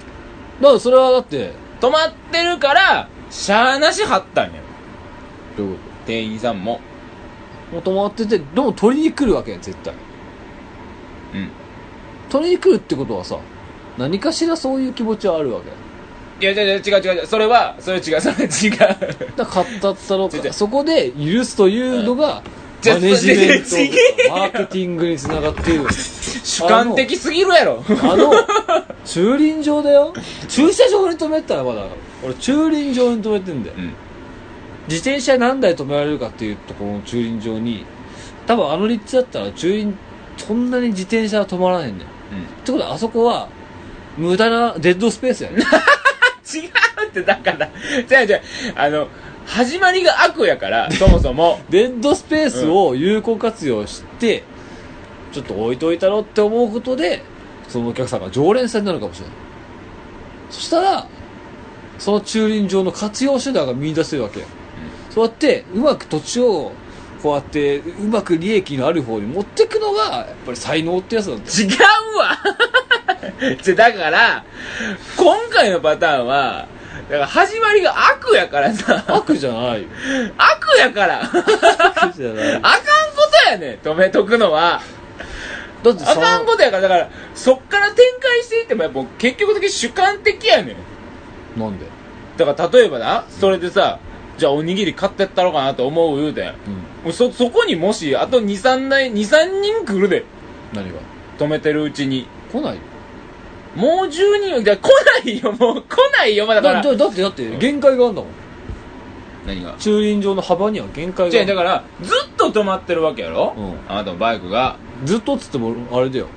[0.62, 4.52] だからそれはだって止まってるから、しゃーなし貼ったんや。
[5.58, 6.80] どういうこ店員さんも。
[7.84, 9.94] ともう止まっててでも取りに来るわけやん絶対
[11.34, 11.50] うん。
[12.30, 13.38] 取りに来るってことはさ
[13.98, 15.70] 何かしらそういう気持ちはあるわけ
[16.40, 17.26] いや、いやいや違う違う違う。
[17.26, 18.78] それは、それ違う、それ違う。
[19.36, 22.44] だ買ったったの違う違うかそこで許すというのが、
[22.86, 25.90] マネジメントマーケティングにつながっている
[26.44, 27.84] 主観的すぎるやろ。
[28.04, 28.34] あの
[29.06, 30.14] 駐輪場だよ。
[30.48, 31.84] 駐車場に止めたらまだ
[32.24, 33.76] 俺駐輪場に止めてんだよ。
[33.78, 33.94] うん。
[34.88, 37.86] 自転車何台止められるかっていうところの駐輪場に
[38.46, 39.98] 多分あの立地だったら駐輪
[40.38, 42.08] そんなに自転車は止まらへんねん。
[42.08, 42.08] っ
[42.64, 43.50] てことはあそこは
[44.18, 45.64] 無駄なデッドスペースやね
[46.56, 47.70] 違うって、だから、
[48.08, 48.42] じゃあじゃ
[48.78, 49.08] あ、あの、
[49.46, 51.60] 始まりが悪やから、そもそも。
[51.70, 54.44] デッドスペースを有効活用して、
[55.38, 57.22] ちょっと置いといたろって思うことで
[57.68, 59.36] そのお客さんが常連さんになるかもしれない。
[60.50, 61.08] そしたら
[62.00, 64.46] その駐輪場の活用手段が見出せるわけよ、
[65.10, 66.72] そうやってうまく土地を
[67.22, 71.50] こうやってうまく利益のある方に持っていくのがやっぱり才能ってやつなんだよ。
[71.50, 72.38] 違うわ。
[73.62, 74.44] じゃ、だから、
[75.18, 76.68] 今回のパターンは、
[77.10, 79.88] だから始まりが悪やからさ、悪じゃないよ。
[80.38, 81.52] 悪やから、あかんこ
[81.96, 82.62] 悪じゃない。
[83.48, 84.82] とやねん、止めとくのは。
[85.84, 90.76] だってさあかんことやから、だから、そっから展開していっても、やっぱ結局的に主観的やね
[91.56, 91.60] ん。
[91.60, 91.86] なんで？
[92.38, 94.00] だから例えばな、それでさ、
[94.38, 96.50] じゃあおにぎり買ってったろかなと思う言うてん。
[96.50, 96.54] うん
[97.06, 100.26] もうそ、そこにもし、あと2、3台、2、3人来るで。
[100.74, 101.00] 何が？
[101.38, 102.28] 止めてるうちに。
[102.52, 102.76] 来ない？
[102.76, 102.82] よ
[103.76, 104.90] もう10人、じゃ来
[105.26, 106.82] ないよ、もう来ないよ、まあだから。
[106.82, 108.32] だだだってだって限界があるんだもん
[109.46, 109.76] 何が？
[109.78, 114.78] 駐輪場の幅には限界がじゃあだから、ずっと止まってるわけやろ、うんあなたのバイクが。
[115.06, 116.28] ずっとっつってもあれだよ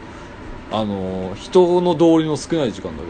[0.73, 3.03] あのー人の通りの少ない時間だ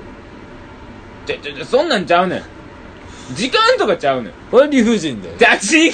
[1.26, 2.42] けどじゃ、じゃ、じゃ、そんなんちゃうねん。
[3.34, 4.32] 時間とかちゃうねん。
[4.50, 5.92] これ理不尽だよじゃ、違う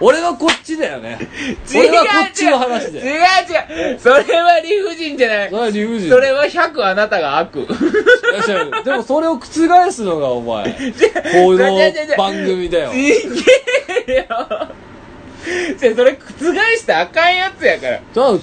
[0.00, 1.18] 俺はこっちだよね
[1.68, 3.12] 違う俺はこっちの話だよ違う
[3.90, 3.98] 違う。
[3.98, 5.56] それは理不尽じゃないそ。
[5.56, 7.66] れは理不尽それは100あなたが悪。
[8.84, 12.96] でもそれを覆すのがお前 この番組だよち
[14.06, 14.67] げえよ。
[15.78, 18.00] じゃ、それ覆してあかんやつやから。
[18.14, 18.40] ただ覆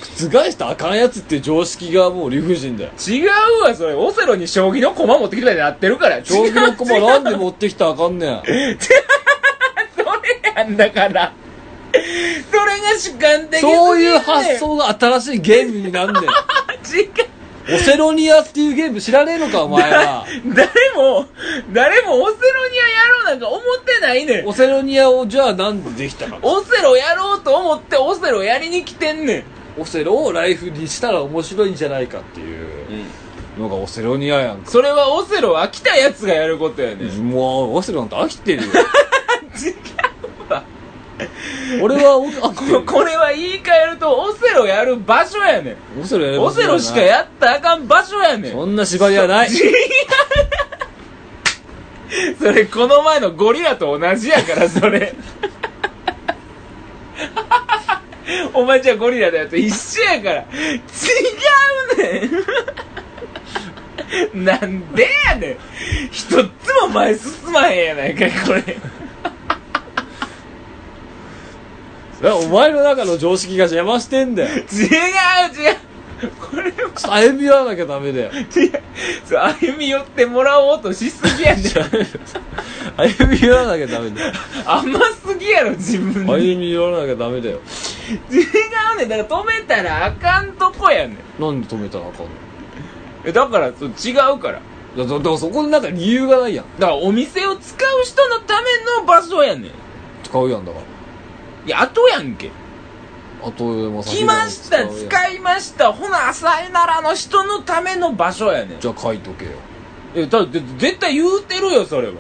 [0.51, 3.29] したらあかんやつって常識がもう理不尽だよ違う
[3.63, 3.93] わ、それ。
[3.93, 6.19] オセロに将棋の駒持ってきたみたいになってるから。
[6.23, 8.59] 将棋の駒なんで持ってきたらあかんねん それ
[10.55, 11.33] やんだから。
[11.93, 12.01] それ
[12.81, 16.29] が主観的そういう発想が新しいゲームになんねん 違う。
[17.73, 21.25] オセロニアっていうゲーム知らねえのかお前は 誰も、
[21.73, 24.47] 誰もオセロニアやろうなんか思ってないねん。
[24.47, 29.43] オセロニアをじゃあなんでできたかオセロやろうと思ってオセロやりに来てんねん。
[29.77, 33.05] オセロをライフにしたら面白いんじゃないかっていう
[33.59, 37.29] のがオセロニアやんかそれはオセロ飽きたやつがやることやねん。
[37.31, 38.69] もうオセロなんて飽きてるよ
[39.57, 39.69] 違
[40.49, 40.63] うわ。
[41.81, 46.01] 俺はお飽きてるこ これは言い換えるとオセロやる場所やねん。
[46.01, 48.51] オセロやオセロしかやったらあかん場所やねん。
[48.51, 49.49] そんな縛りはない。
[49.49, 49.75] 違 う
[52.37, 55.13] それこの前のゴリラと同じやからそれ。
[58.53, 60.41] お前じゃあゴリラのやつ一緒やから。
[60.41, 60.45] 違
[61.95, 62.29] うね
[64.33, 64.45] ん。
[64.45, 65.57] なんでやねん。
[66.11, 66.37] 一つ
[66.81, 68.77] も前進まへんやないかこれ
[72.14, 74.49] それはお前の中の常識が邪魔してんだよ。
[74.49, 75.77] 違う違う。
[76.39, 77.13] これは。
[77.13, 78.71] 歩み寄らなきゃダメだよ違う。
[79.25, 81.89] そう歩み寄ってもらおうとしすぎやじゃん。
[82.97, 84.33] 歩み寄らなきゃダメだよ。
[84.65, 86.31] 甘すぎやろ自分で。
[86.31, 87.59] 歩み寄らなきゃダメだよ。
[88.31, 88.37] 違
[88.95, 89.09] うねん。
[89.09, 91.41] だから止めたらあかんとこやねん。
[91.41, 92.29] なんで止めたらあかんの？
[93.25, 94.61] えだからそう違うから。
[94.95, 96.65] いやだだからそこになんか理由がないやん。
[96.79, 98.67] だからお店を使う人のため
[99.01, 99.71] の場所やねん。
[100.23, 100.85] 使うやんだから
[101.65, 102.51] いや、後やんけ。
[103.43, 105.93] あとでも来ました、い使いました。
[105.93, 108.79] ほな、さえならの人のための場所やねん。
[108.79, 109.51] じゃあ書いとけよ
[110.15, 112.13] え、だって絶対言うてるよ、それは。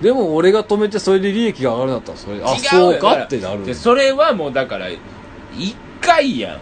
[0.00, 4.88] でも俺が止めてそれで利益が上がるんだったらそれあ違そうかってなるでそれはもうだから、
[5.56, 6.60] 一回やん。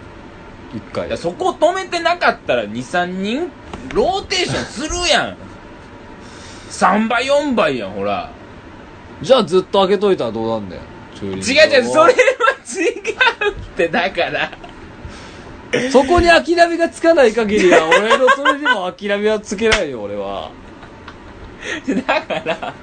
[0.76, 3.50] 一回いやそこ止めてなかったら2、3人
[3.94, 5.36] ローテーションするやん。
[6.70, 8.30] 3倍、4倍やん、ほら。
[9.20, 10.82] じゃあずっと開けといたらどうなんだよ
[11.26, 12.08] 違う違うそれは違
[13.48, 14.50] うって、だから。
[15.92, 20.50] そこに諦めがつかない限りは俺のそれにも諦めはつけないよ俺は
[22.06, 22.74] だから、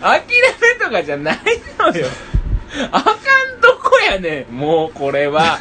[0.00, 1.36] 諦めとかじゃない
[1.78, 2.06] のよ。
[2.90, 3.14] あかん
[3.60, 5.58] とこやねん、もうこれは。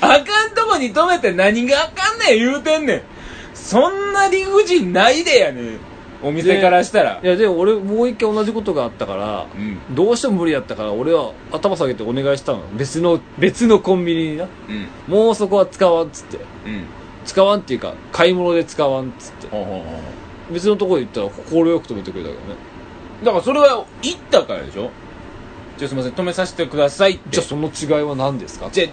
[0.00, 3.02] あかんとこに止めて何があかんねん言うてんねん。
[3.54, 5.78] そんな理不尽ないでやねん。
[6.24, 7.26] お店からしたらい。
[7.26, 9.94] やでも俺もう一回同じことがあったからうん。
[9.94, 15.12] どうしても無理やったから俺は頭下げてお願いしたの別の別のコンビニになうん。
[15.12, 16.84] もうそこは使わんっつってうん。
[17.24, 19.48] 使わんっていうか買い物で使わんっつって
[20.50, 22.56] 別のところで行ったら快く止めてくれたけどね
[23.22, 24.90] だからそれは行ったからでしょ？
[25.78, 27.18] じゃあすいません、止めさせてください。
[27.30, 28.68] じゃあその違いは何ですか？
[28.70, 28.88] じゃあ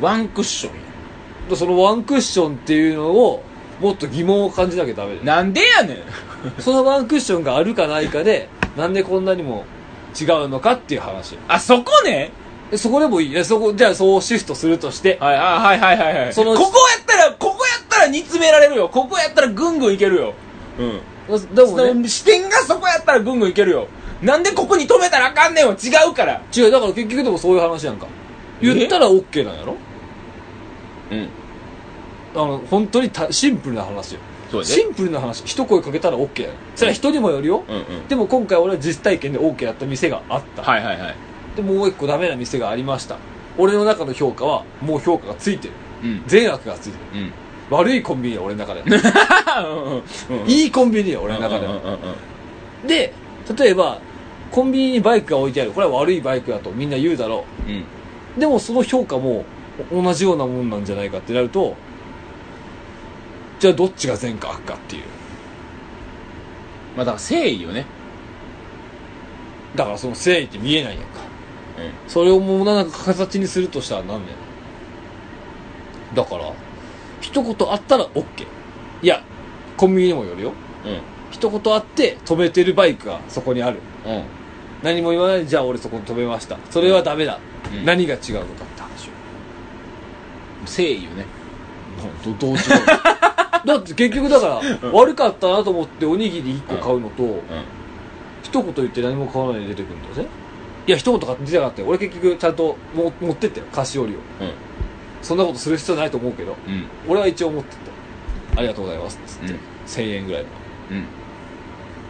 [0.00, 0.80] ワンクッションや。
[1.50, 3.44] でそのワンクッションっていうのを
[3.80, 5.96] もっと疑問を感じなきゃダメなんでやねん。
[6.60, 9.64] そのワンクッションがあるかないかでなんでこんなにも
[10.20, 12.30] 違うのかっていう話あ、そこね？
[12.72, 16.32] えそこでもいいえそこじゃあそうシフトするとしてはいはいはいはいはい。
[16.34, 18.88] そのここやったら、ここやったら煮詰められるよ。
[18.88, 20.34] ここやったらぐんぐんいけるよ。
[20.78, 21.54] うん。
[21.54, 23.86] でもね視点がそこやったらぐんぐんいけるよ。
[24.20, 26.40] なんでここに止めたらあかんねんは違うから。
[26.56, 28.06] 違うだから結局でもそういう話やんか
[28.60, 29.76] 言ったら OK なんやろ？
[31.12, 31.28] うん。
[32.34, 34.72] あの本当にたシンプルな話よそうやで。
[34.72, 38.08] シンプルな話一声かけたら OK やろそれは人にもよるようんうん。
[38.08, 41.14] でも今回俺は実体験で OK やった店があった、はいはいはい。
[41.56, 43.16] でもう一個ダメな店がありました
[43.58, 46.22] 俺の中の評価はもう評価がついてるうん。
[46.26, 47.32] 善悪がついてるうん。
[47.70, 50.48] 悪いコンビニや俺の中で うんうん。
[50.48, 51.98] いいコンビニや俺の中では
[52.86, 53.12] で
[53.58, 54.00] 例えば
[54.52, 57.74] コンビニにバイクが置いてあるこれは悪いバイクだとみんな言うだろうん。
[58.36, 59.44] うでもその評価も
[59.92, 61.74] 同じようなもんなんじゃないかってなると
[63.58, 65.02] じゃあどっちが善か悪かっていう。
[66.96, 67.86] まあだから誠意よね。
[69.74, 71.20] だからその誠意って見えないやんか。
[71.78, 72.10] うん。
[72.10, 74.32] それをもうなんか形にするとしたら何ね
[76.14, 76.52] だから
[77.20, 78.24] 一言あったら OK
[79.02, 79.22] いや
[79.76, 80.52] コンビニにもよるよ。
[80.84, 81.00] うん。
[81.30, 83.80] 一言あって止めてるバイクがそこにある。
[84.06, 84.24] うん。
[84.82, 86.58] 何も言わないでじゃあ俺そこに止めました。
[86.70, 87.38] それはダメだ、
[87.72, 87.84] うん。
[87.84, 89.10] 何が違うのかって話を
[90.60, 91.24] 誠意よね。
[92.24, 92.58] どどう違う
[93.66, 97.40] だって結局だから悪かったなと思っておにぎり1個買うのと、うん。
[98.42, 100.26] 一言言って何も買わないで出てくるんだぜ
[100.86, 104.52] いや一言買って出てなかったよ俺結局ちゃんとも持ってったよ菓子折りをうん。
[105.20, 106.84] そんなことする必要ないと思うけどうん。
[107.08, 107.78] 俺は一応持ってっ
[108.54, 110.48] たありがとうございますっつって、うん1000円ぐらいの
[110.90, 111.04] うん。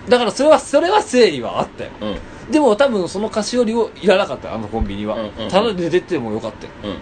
[0.08, 2.52] だからそれはそれは誠意はあったようん。
[2.52, 6.98] でも多分その菓子折りをいらなかったよあのコンビニは、うんうんうんただで出てもよかったようん。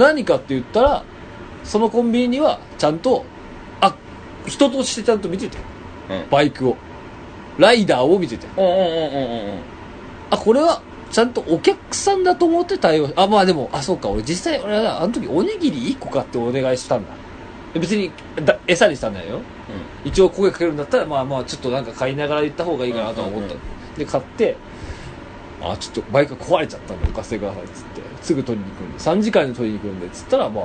[0.00, 1.04] 何かって言ったら
[1.68, 3.24] そのコンビニにはちゃんと
[3.80, 3.94] あ
[4.46, 5.58] 人としてちゃんと見てて。
[6.10, 6.30] うん。
[6.30, 6.76] バイクを。
[7.58, 8.46] ライダーを見てて。
[8.56, 9.60] うんうんうんうんうん。
[10.30, 14.08] あこれはちゃんとお客さんだと思って対応あまあでもあそうか。
[14.08, 17.12] 俺実際俺はあの時おにぎり1個買ってお願いしたんだ。
[17.74, 18.10] 別に
[18.44, 19.40] だ餌にしたんだよ。
[20.04, 23.60] 一応声かけるんだったらまあまあちょっとなんか買いながら言った方がいいかなとは思った、うん
[23.98, 24.56] で買って
[25.60, 28.00] あちょっとバイクが壊れちゃったんでお貸してくださいっつって。
[28.22, 28.98] すぐ取りに行くんで。
[28.98, 30.64] 3時間で取りに行くんでっつったらまあ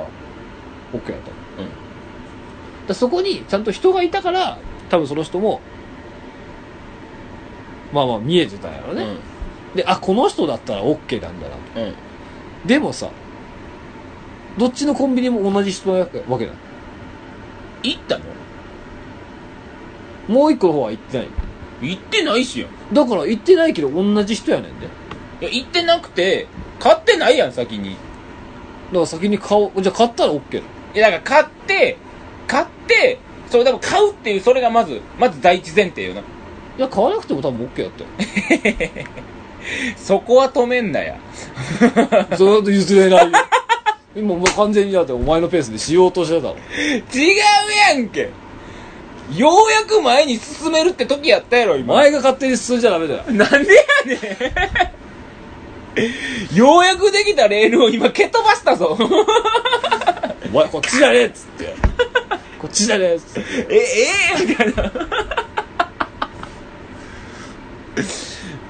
[0.94, 2.86] OK だったのうん。
[2.86, 5.60] だそこにちゃんと人がいたから多分その人も
[7.92, 9.06] まあまあ見えてたんやろね、
[9.74, 11.86] であこの人だったら OK なんだなとうん。
[11.88, 11.94] うん。
[12.66, 13.10] でもさ
[14.58, 16.52] どっちのコンビニも同じ人なわけだ
[17.82, 18.24] 行ったの？
[20.28, 21.28] もう一個の方は行ってない
[21.82, 22.70] 行ってないしやん。
[22.70, 24.88] いだから行ってないけど同じ人やねんで
[25.40, 26.46] や、行ってなくて、
[26.78, 27.90] 買ってないやん、先に。
[27.90, 30.62] だから先に買おうじゃあ買ったら OK だ
[30.94, 31.96] いや、だから買って、
[32.46, 33.18] 買って、
[33.50, 36.20] それでも買うっていう、それがまず、まず第一前提よな。
[36.20, 36.24] い
[36.78, 39.06] や買わなくても多分 OK だったよ
[39.96, 41.16] そこは止めんなや。
[42.36, 43.38] それだと譲れないよ
[44.16, 46.56] 今もう完全にだってお前のペースでしようとしてたろ
[47.14, 47.36] 違う
[47.96, 48.30] やんけ。
[49.34, 51.94] ようやく前に進めるって時やったやろ、今。
[51.94, 53.62] 前が勝手に進んじゃダメだよなんでや
[54.06, 54.94] ね
[56.52, 56.56] ん。
[56.56, 58.98] ようやくできたレールを今蹴飛ばしたぞ。
[60.52, 64.44] お前こっちじゃねえっつってここっちじゃねえっつってえ、え？
[64.44, 64.92] ー、みたいな。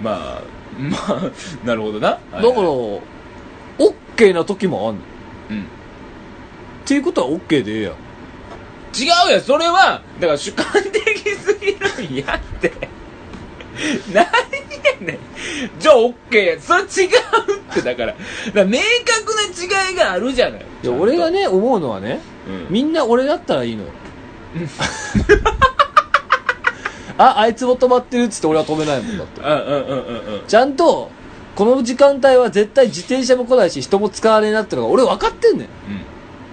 [0.03, 0.43] まあ、
[0.79, 1.31] まあ、
[1.65, 2.11] なるほどな。
[2.11, 3.01] だから、オ
[3.79, 5.01] ッケーな時もあんの。
[5.51, 5.63] うん。
[5.63, 5.65] っ
[6.85, 7.93] ていうことはオッケーでええやん。
[7.93, 12.73] 違うよ、それは、だから主観的すぎるんやって。
[14.13, 14.29] 何や
[15.01, 15.19] ねん。
[15.79, 16.61] じゃあ OK や。
[16.61, 18.09] それ違うって、だから。
[18.09, 18.19] だか
[18.55, 20.61] ら明確な違いがあるじゃない。
[20.83, 23.91] いや、俺がね、思うのはね、うん、みんな俺だったらいいのよ。
[27.17, 29.41] あ、あいつも止まってるっつって俺は止めないもんだって。
[29.41, 30.47] うんうんうんうんうん。
[30.47, 31.11] ちゃんと、
[31.55, 35.69] この時間帯は絶対自転車も来ないし人も使わねえなってのが俺分かってんね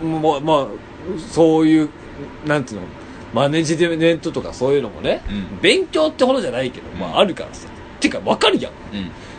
[0.03, 0.21] ん。
[0.21, 0.67] もう、まあ、
[1.31, 1.89] そういう、
[2.45, 2.87] なんていうの、
[3.33, 7.67] マネジメントとかそういうのもね、うん勉強ってほどじゃないけど、まああるからさ。
[7.99, 8.71] てか分かるやん。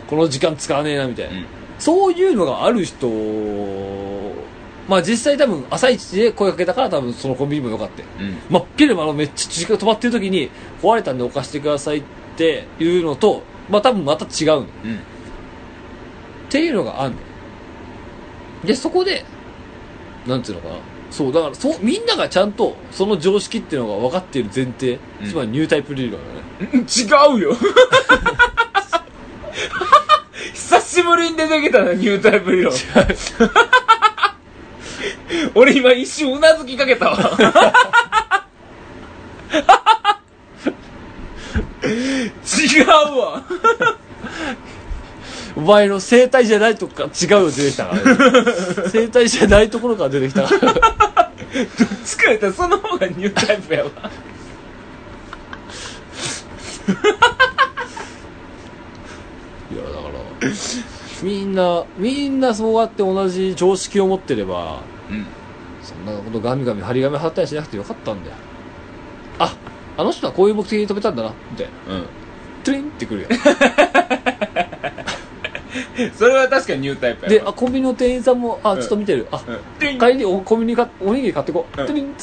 [0.07, 1.37] この時間使わねえなみたいな。
[1.37, 1.45] うん。
[1.77, 3.07] そういうのがある人、
[4.87, 8.07] まあ実際多分朝一で声かけたから多分そのコンビニもよかったよ。
[8.19, 8.37] うん。
[8.49, 10.49] 真っ昼間のめっちゃ時間止まってる時に
[10.81, 12.03] 壊れたんでお貸してくださいっ
[12.37, 14.57] ていうのと、まあ多分また違うの。
[14.59, 14.65] うん。
[14.65, 14.67] っ
[16.49, 17.17] ていうのがあんの。
[18.63, 19.25] で、そこで、
[20.25, 20.75] なんていうのかな。
[21.13, 25.29] そう、だから、そう、みんながちゃんと、その常識っていうのが分かっている前提、うん。
[25.29, 26.27] つまりニュータイプ理論だ
[26.75, 26.79] ね。
[26.79, 27.05] 違
[27.37, 27.55] うよ。
[30.53, 32.73] 久しぶりに出てきたなニュータイプ理論
[35.53, 37.17] 俺今一瞬うなずきかけたわ。
[41.83, 42.87] 違う
[43.19, 43.45] わ
[45.55, 48.53] お前の生態じゃないとこから違うよ出てきたからね。
[48.89, 50.73] 生態じゃないところから出てきたから。
[52.03, 53.89] 疲れたその方がニュータイプやわ
[59.71, 59.95] いや、だか
[60.41, 60.51] ら、
[61.21, 65.25] みんな、みんなそうやって同じ常識を持ってれば、うん
[65.83, 68.35] そんなことガミガミ張り紙貼ったりしなくてよかったんだよ。
[69.37, 69.53] あ、
[69.97, 71.95] あの人はこういう目的に止めたんだな、みたいな。
[71.95, 72.05] うん
[72.63, 73.31] トゥリンってくるやん。
[76.17, 79.27] それは確かにニュータイプやで、わあ、コンビニの店員さんも、あ、ちょっと見てる。
[79.31, 81.81] あ、うん帰りにおコンビニか、おにぎり買ってこう。
[81.81, 81.87] うん。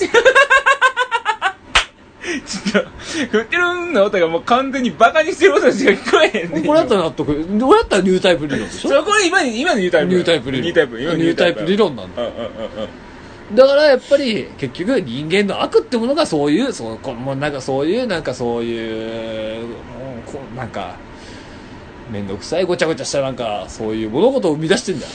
[2.46, 2.88] ちょっと、
[3.30, 4.04] ふってるんの？
[4.04, 7.32] 音がもう完全にバカにしてる音しか聞こえへんねんこれだったら納得。
[7.32, 9.02] 俺だったらニュータイプ理論でしょ？
[9.04, 10.62] これ今に、今のニュータイプニュータイプ理論。
[10.64, 10.98] ニュータイプ。
[11.00, 12.22] ニュータイプ理論なんだ。
[12.22, 12.44] うんうんうんう
[13.52, 13.56] ん。
[13.56, 20.94] だからやっぱり、結局人間の悪ってものがそういう、そう、こもうなんかそういう、なんかそういう、もうこうなんか、
[22.10, 25.06] めんどくさいごちゃごちゃしたなんか、そういう物事を生み出してんだ。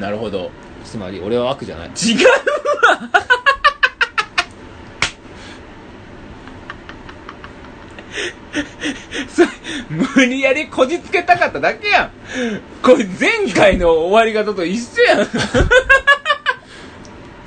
[0.00, 0.50] なるほど。
[0.84, 1.88] つまり俺は悪じゃない。
[1.88, 1.94] 違う
[9.28, 9.48] それ
[9.90, 12.10] 無理やりこじつけたかっただけやん
[12.82, 15.28] これ前回の終わり方と一緒やん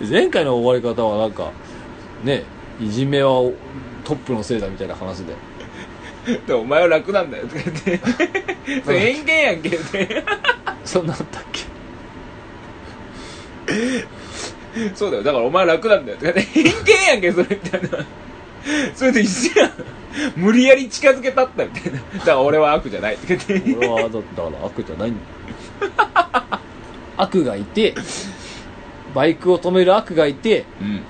[0.10, 1.52] 前回の終わり方はなんか、
[2.24, 2.44] ね、
[2.82, 3.30] いじめは
[4.04, 5.34] トップのせいだみたいな話で。
[6.48, 7.48] でお前は楽なんだよ。
[7.48, 8.00] とか言って
[8.84, 10.24] それ偏見やんけって。
[10.84, 11.66] そんなんあったっけ？
[14.96, 15.24] そうだよ。
[15.24, 16.18] だからお前は楽なんだよ。
[16.18, 17.90] とか言って偏見やんけそれみたいな。
[18.96, 19.72] それと一緒やん。
[20.36, 22.00] 無理やり近づけたったみたいな。
[22.00, 23.18] だから俺は悪じゃない。
[23.18, 25.22] とか言って俺はだだから悪じゃないんだ。
[25.22, 25.92] よ
[27.18, 27.94] 悪がいて
[29.14, 31.02] バイクを止める悪がいてうん。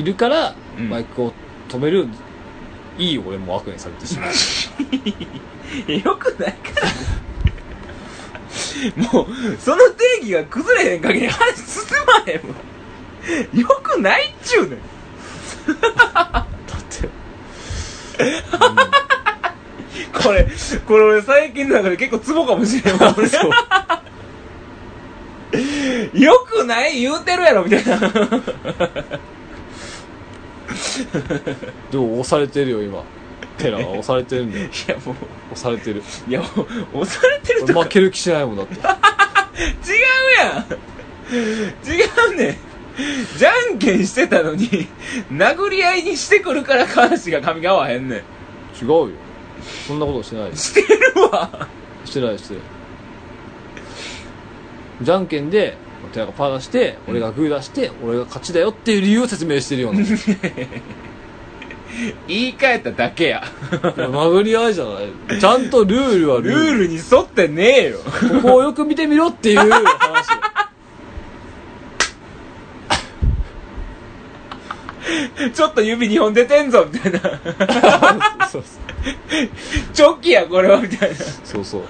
[0.00, 0.90] いるから、うん。
[0.90, 1.32] バイクを
[1.68, 2.08] 止める
[2.98, 4.30] いい俺も悪にされてしまう。
[5.90, 6.88] よくないから。
[9.12, 9.26] もう
[9.58, 12.56] その定義が崩れへん限り話進まへんもん。
[13.58, 14.78] よくないっちゅうねん。
[15.80, 17.08] だって。
[20.12, 20.46] これ
[20.86, 23.50] これ俺最近の中で結構ツボかもしれんわ俺そう。
[26.18, 27.98] よくない言うてるやろみたいな
[31.90, 33.02] でも押されてるよ今。
[33.58, 34.66] ペラが押されてるんだよ。
[34.88, 35.16] いやもう。
[35.52, 36.02] 押されてる。
[36.28, 36.46] いやも
[36.94, 37.72] う押されてるとか。
[37.80, 38.74] 俺負ける気しないもんだって。
[38.76, 38.82] 違う
[40.38, 40.82] やん。
[41.32, 42.56] 違うねん。
[43.38, 44.86] じゃんけんしてたのに
[45.32, 48.18] 殴り合いにしてくるから話が噛み合わへんねん。
[48.18, 49.08] 違うよ。
[49.86, 51.68] そんなことしないしてるわ。
[52.04, 52.62] してないしてない
[55.02, 55.76] じゃんけんで
[56.12, 60.00] 手がパー出して俺がグー出して俺が勝ちだよっていう理由を説明してるような。
[62.26, 63.42] 言い換えただけや。
[63.70, 64.92] 殴り合いじゃな
[65.36, 65.40] い。
[65.40, 66.64] ちゃんとルールはルルール。
[66.64, 67.98] ールに沿ってねえよ。
[67.98, 69.84] ここをよく見てみろっていう話
[75.54, 77.20] ちょっと指2本出てんぞみたいな。
[78.48, 78.64] そう。
[79.92, 81.16] チョキやこれはみたいな。
[81.16, 81.82] そうそう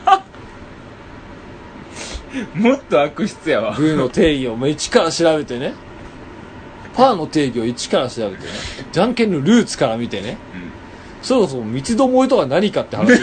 [2.54, 3.74] もっと悪質やわ。
[3.76, 5.74] グーの定義をもう一から調べてね。
[6.94, 8.50] パーの定義を一から調べてね。
[8.92, 10.36] じゃんけんのルーツから見てね。
[11.22, 13.20] そろそろ三つどもえとは何かって話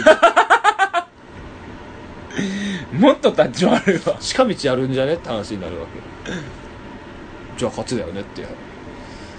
[2.92, 4.16] もっと立ち悪いわ。
[4.20, 6.32] 近道やるんじゃねって話になるわけ。
[7.56, 8.42] じゃあ勝ちだよねって。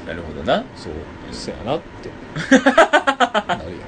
[0.07, 0.63] なるほどな。
[0.75, 0.93] そう。
[1.31, 2.09] せやなって。
[2.59, 3.79] なるやん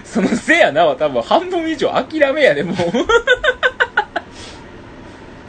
[0.00, 2.76] かそのせやなは多分半分以上諦めやでもう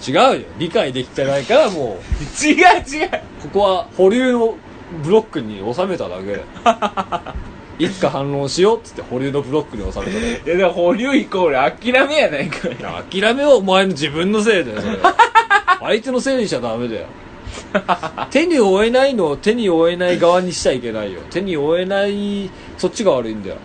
[0.08, 0.48] 違うよ。
[0.58, 2.46] 理解できてないからもう。
[2.46, 3.10] 違う違う。
[3.44, 4.56] ここは保留の
[5.04, 6.42] ブロックに収めただけ。
[7.84, 10.52] 一家反論しようっつって保留のブロックに収めただけ。
[10.52, 12.72] いやだから保留イコール諦めやないかい。
[12.74, 14.98] いや諦めはお前の自分のせいだよそれ。
[14.98, 15.16] は
[15.80, 17.08] 相手のせいにしちゃダメだよ。
[18.30, 21.22] 手に負えないのを手に負えない側にしちゃいけないよ。
[21.30, 23.58] 手に負えないそっちが悪いんだよ。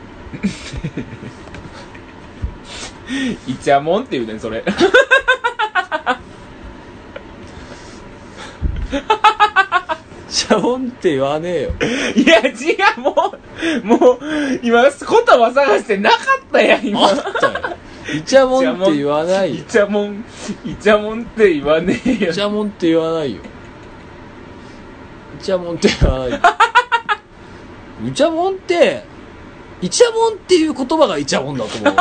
[3.46, 4.64] イチャモンって言うねんそれ
[10.28, 11.70] シャボンって言わねえよ。
[12.16, 13.34] いや違うも
[13.82, 14.18] うもう
[14.62, 16.20] 今言葉探してなかっ
[16.52, 17.06] たやん今。
[17.06, 17.76] あったよ。
[18.14, 20.24] イチャモンって言わないイよチャモン
[20.64, 22.30] イチャモンって言わねえよ。
[22.30, 23.42] イチャモンって言わないよ。
[25.38, 26.38] イチャモンって言わないよ。
[28.06, 29.04] イチャモンって
[29.82, 31.94] イチャモンっていう言葉がイチャモンだと思う。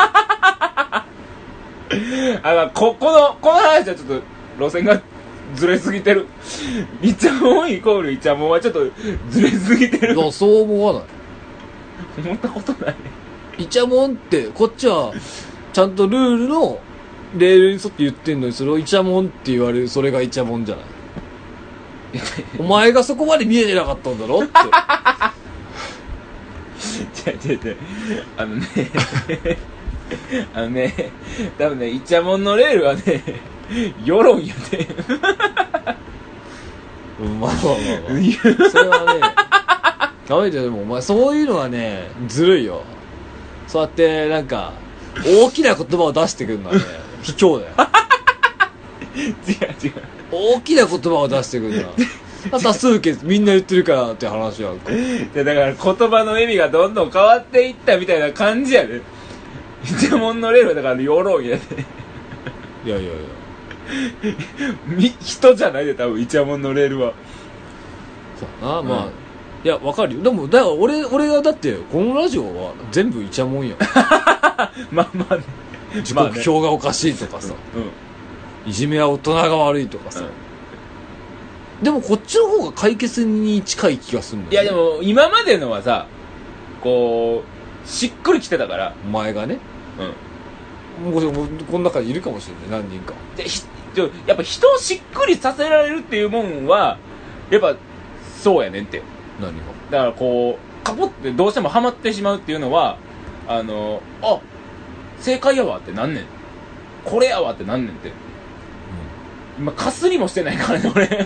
[2.44, 4.22] あのここのこの話はちょっと
[4.60, 5.02] 路線が
[5.54, 6.28] ずれすぎてる。
[7.02, 8.86] イチャモンイコールイチャモンはちょっと
[9.30, 10.16] ずれすぎてる。
[10.16, 11.04] いやそう思わない。
[12.26, 12.96] 思ったことない。
[13.58, 15.14] イチャモンってこっちは
[15.72, 16.80] ちゃんとルールの
[17.38, 20.86] レールに沿って言ってんのにそれをイチャモンって言われるそれがイチャモンじゃない。
[22.60, 24.54] お前がそこまで見えてなかったんだろって。
[27.30, 27.78] 違う違う違う
[28.38, 28.68] あのね。
[30.54, 31.12] あのね。
[31.58, 33.24] 多分ねイチャモンのレールはね
[34.06, 34.88] 世論やで。
[37.20, 39.22] うんまあまあまあ、まあ、それはね
[40.28, 42.84] ダメだよでもお前そういうのはねずるいよ。
[43.68, 44.74] そうやってなんか
[45.26, 46.82] 大きな言葉を出してくるのはね
[47.24, 47.74] 卑怯だよ。
[49.16, 49.94] 違う違う。
[50.32, 51.94] 大きな言葉を出してくるのは。
[52.52, 54.92] 多数決みんな言ってるからって話やんか。
[54.92, 59.02] でだから言葉の意味がどんどん変わっていったみたいな感じやで。
[59.84, 61.86] イチャモンのレールはだから世論やで。
[62.86, 63.12] いやいやいや。
[63.12, 63.45] み
[65.22, 67.14] 人じゃないで多分イチャモンのレールは。
[68.40, 69.06] そうだな、まあ。
[69.06, 69.12] うん。
[69.64, 70.24] いやわかるよ。
[70.24, 73.76] でもだから俺俺がだってこのラジオは全部イチャモンや
[74.92, 75.44] まあまあね。
[76.04, 76.32] 時まあね。
[76.36, 77.54] 刻表がおかしいとかさ、
[78.66, 78.70] うん。
[78.70, 80.24] いじめは大人が悪いとかさ、
[81.82, 86.08] でもこっちの方が解決に近い気がするんいだよ、ね、やでも今までのはさ
[86.82, 87.56] こう
[87.88, 88.94] しっくりきてたから。
[89.06, 89.60] お前がね。
[91.04, 91.12] うん。
[91.12, 92.82] もうこの中にいるかもしれない。
[92.82, 93.14] 何人か。
[93.36, 93.46] で
[94.26, 96.98] やっぱ人をしっくりさせられるっていうもんは
[97.50, 97.76] やっぱ
[98.42, 99.02] そうやねんって。
[99.40, 99.64] 何が？
[99.92, 102.98] だからこうカポってどうしてもハマってしまうっていうのは
[103.48, 104.40] あのあ
[105.20, 106.26] 正解やわってなんねん。
[107.04, 108.12] これやわってなんねんって
[109.58, 111.26] 今かすりもしてないからね俺。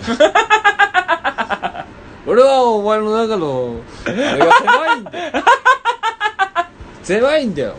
[2.26, 5.32] 俺はお前の中のあれが狭いんだよ。
[7.02, 7.74] 狭いんだよ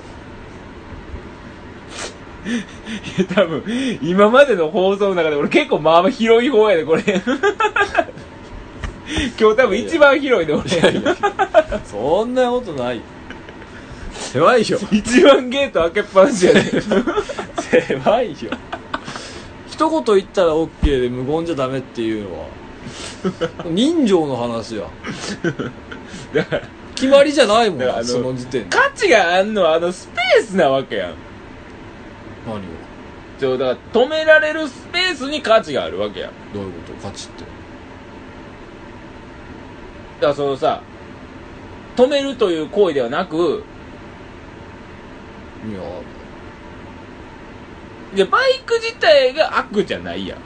[3.35, 3.63] 多分
[4.01, 7.03] 今までの放送の中で俺結構まあまあ広い方やでこれ。
[9.39, 10.63] 今日多分一番広いで俺。
[11.85, 12.97] そんなことない。
[12.97, 13.03] よ
[14.13, 16.61] 狭いよ一番ゲート開けっぱなしやで。
[17.87, 18.35] 狭いよ
[19.69, 22.45] 一言言ったら OK で無言じゃダメっていうのは。
[23.65, 24.85] 人情の話や。
[26.33, 26.61] だから
[26.95, 28.77] 決まりじゃないもんその時点で。
[28.77, 31.13] 価値があんのはあのスペースなわけやん
[32.45, 32.61] 何を？
[33.39, 36.29] ちょだから止められるスペースに価値があるわけや。
[36.29, 37.07] んどういうこと？
[37.07, 37.43] 価値って。
[37.43, 37.47] だ
[40.21, 40.81] からそのさ
[41.95, 43.63] 止めるという行為ではなく
[45.67, 45.79] いや。
[48.13, 50.39] じゃバイク自体が悪じゃないやん。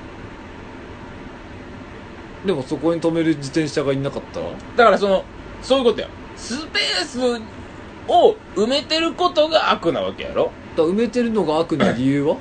[2.46, 4.52] でもそこに止める自転車がいなかったら？
[4.78, 5.26] だからその
[5.62, 6.08] そういうことや。
[6.38, 7.42] スペース
[8.08, 12.38] を埋めてることが悪なわけやろだ埋めてるのが悪な理由は？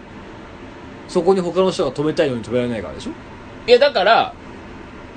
[1.08, 3.10] そこに他の人が止めたいのに止められないからでしょ？
[3.66, 4.34] いやだから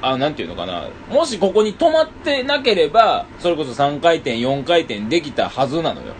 [0.01, 0.89] あなんていうのかな。
[1.09, 6.13] もしここに止まってなければそれこそ3回転4回転できたはずなのよ。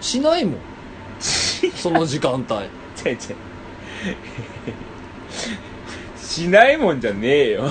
[0.00, 0.54] しないもん。
[1.20, 2.44] その時間帯。
[2.44, 3.18] 違う違う。
[6.18, 7.64] しないもんじゃねえよ。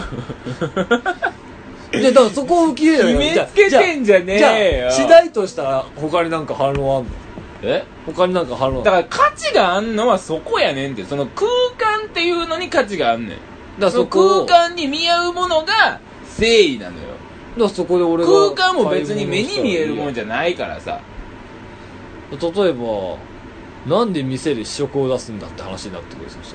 [1.91, 4.87] でだからそこを受け入れ決るめつけてんじゃねえよ。
[4.87, 7.09] あしないとしたら他になんか反論あんの？
[7.63, 7.83] え？
[8.05, 8.83] 他になんか反論あんの？
[8.83, 11.03] だから価値があんのはそこやねんって。
[11.03, 11.47] その空
[11.77, 13.29] 間っていうのに価値があんねん。
[13.29, 13.39] だか
[13.79, 15.99] らそのそこを空間に見合うものが
[16.29, 17.07] 誠意なのよ。
[17.55, 20.99] だからそこで俺が空間も別に目に見えるもんじじゃないからさ。
[22.31, 23.17] ゃ例えば
[23.85, 26.53] なんで店で試食を出すんだって話になってくるそし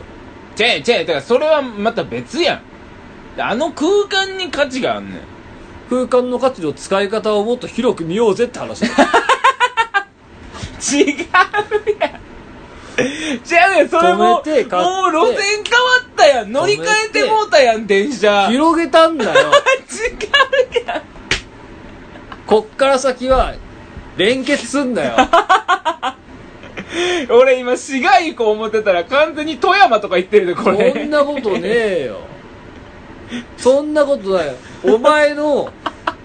[0.57, 1.07] たら違う違う。
[1.07, 2.63] だからそれはまた別やん。
[3.41, 5.21] あの空間に価値があんねん。
[5.91, 8.89] 空間の価値の使い方をもっと広く見ようぜって話だ
[10.93, 11.07] 違う
[12.01, 12.27] やん。
[12.99, 13.03] 違
[13.75, 14.89] うやんそれもうもう止めて買って。
[15.13, 16.53] 路線変わったやん。
[16.53, 18.45] 乗り換えてもうたやん電車。
[18.45, 19.33] 違う広げたんだよ。
[20.87, 21.03] やん。
[22.47, 23.55] こっから先は
[24.17, 25.17] 連結すんだよ。
[27.29, 30.93] 俺今市街行こう思ってたら完全に富山とか行ってるでこれ。
[30.93, 32.21] そんなことねえよ。
[33.57, 34.47] そんなことない。
[34.47, 34.53] よ
[34.85, 35.71] お前の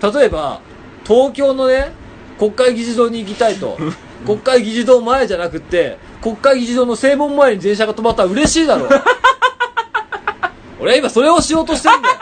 [0.02, 0.62] 例えば
[1.06, 1.92] 東京のね
[2.38, 3.78] 国会議事堂に行きたいと
[4.26, 8.88] 国会議事堂前じゃなくって国会議事堂の正門前に電車が止まったら嬉しいだろ
[10.80, 12.16] 俺は今それをしようとしてんだよ。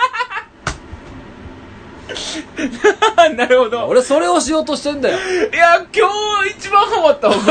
[3.37, 3.87] なるほど。
[3.87, 5.17] 俺それをしようとしてんだよ。
[5.17, 6.09] いや今
[6.43, 7.35] 日一番ハマったわ。
[7.35, 7.45] 今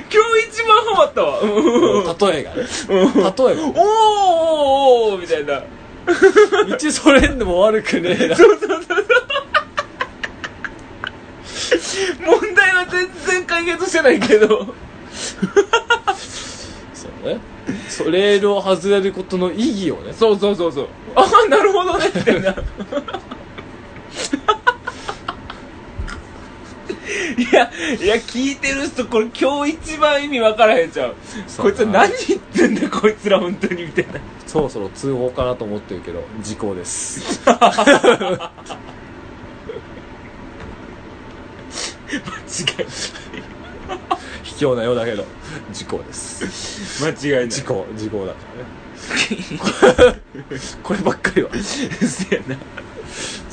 [0.00, 1.38] 日一番ハマったわ。
[1.42, 2.32] うん。
[2.32, 2.62] 例えがね。
[2.62, 5.62] 例えがおーおーおーみたいな
[6.06, 8.36] 道それんでも悪くねえな。
[8.36, 9.04] そうそうそうそう。
[12.26, 14.74] 問題は全然解決してないけど。
[16.94, 17.40] そうね。
[17.88, 20.12] そレールを外れることの意義をね。
[20.12, 20.88] そうそうそうそう。
[21.14, 22.10] ああなるほどね。
[22.14, 22.54] みたいな
[27.36, 31.14] いやいや聞いてる人これ今日一番意味分からへんちゃう。
[31.58, 34.20] こいつ何言ってんだこいつら本当にみたいな。
[34.46, 37.40] そろそろ通報かなと思ってるけど時効です。
[42.54, 42.86] 違い。
[44.44, 45.24] 卑怯なようだけど
[45.72, 47.04] 時効です。
[47.04, 47.48] 間違いない。
[47.48, 48.84] 時効時効だからね。
[50.82, 51.50] こればっかりは。
[51.60, 52.56] せやな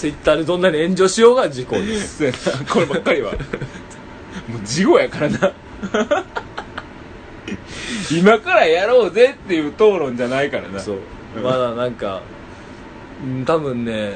[0.01, 2.23] ツイッターでどんなに炎上しようが時効です。
[2.67, 3.33] こればっかりは。
[3.33, 5.53] もう事後やからな。
[8.11, 10.79] 今からやろうぜっていう討論じゃないからな。
[10.79, 10.97] そう。
[11.35, 12.23] うんまだなんか
[13.23, 14.13] うん多分ね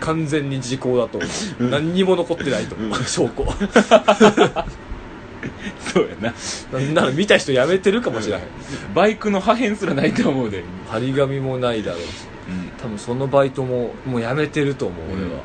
[0.00, 1.26] 完全に時効だと思
[1.60, 1.68] う。
[1.70, 3.04] 何にも残ってないと思う。
[3.04, 3.46] 証拠。
[5.94, 6.34] そうやな。
[6.72, 8.38] なんなら見た人やめてるかもしれな。
[8.40, 8.42] い
[8.92, 10.64] バイクの破片すらないと思うで。
[10.90, 12.06] 張り紙もないだろうし。
[12.26, 12.33] うん
[12.84, 15.40] 多分そのバイトももうやめてると思う俺は、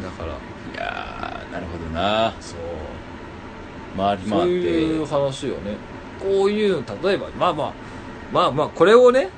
[0.00, 0.32] だから。
[0.72, 2.32] いやーなるほどな。
[2.40, 2.58] そう。
[3.96, 5.76] 回りそう回いうって話よね。
[6.20, 7.72] こういうの例えばまあまあ
[8.32, 9.28] まあまあこれをね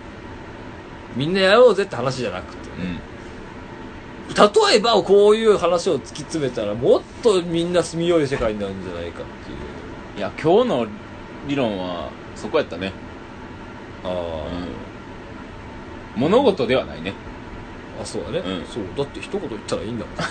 [1.16, 2.98] みんなやろうぜって話じゃなくてうん。
[4.70, 10.18] 例えばこういう話を突き詰めたらもっとみんな住みよい世界になるんじゃないかっていう。
[10.18, 10.86] いや今日の
[11.48, 12.92] 理論はそこやったね。
[14.04, 14.12] あう
[14.82, 14.83] ん
[16.16, 17.12] 物事ではないね。
[17.98, 18.64] あ、あそうだね、うん。
[18.66, 20.14] そうだって一言言ったらいいんだもん。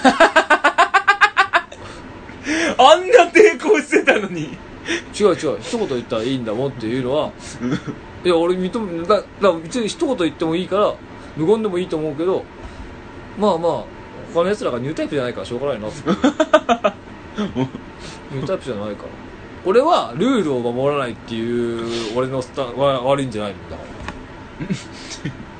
[2.77, 4.57] あんな抵抗してたのに。
[5.17, 7.31] 違う違う一言言ったらいいんだもんっていうのは
[8.23, 10.93] いや俺認めだだから別に一言言ってもいいから
[11.37, 12.43] 無言でもいいと思うけど
[13.37, 13.83] まあまあ
[14.33, 16.09] 他の奴らがニュータイプじゃないからしょうがないなって。
[18.33, 19.09] ニュータイプじゃないから。
[19.65, 24.71] 俺はルールを守らないっていう俺のスタンは悪いんじゃないんだから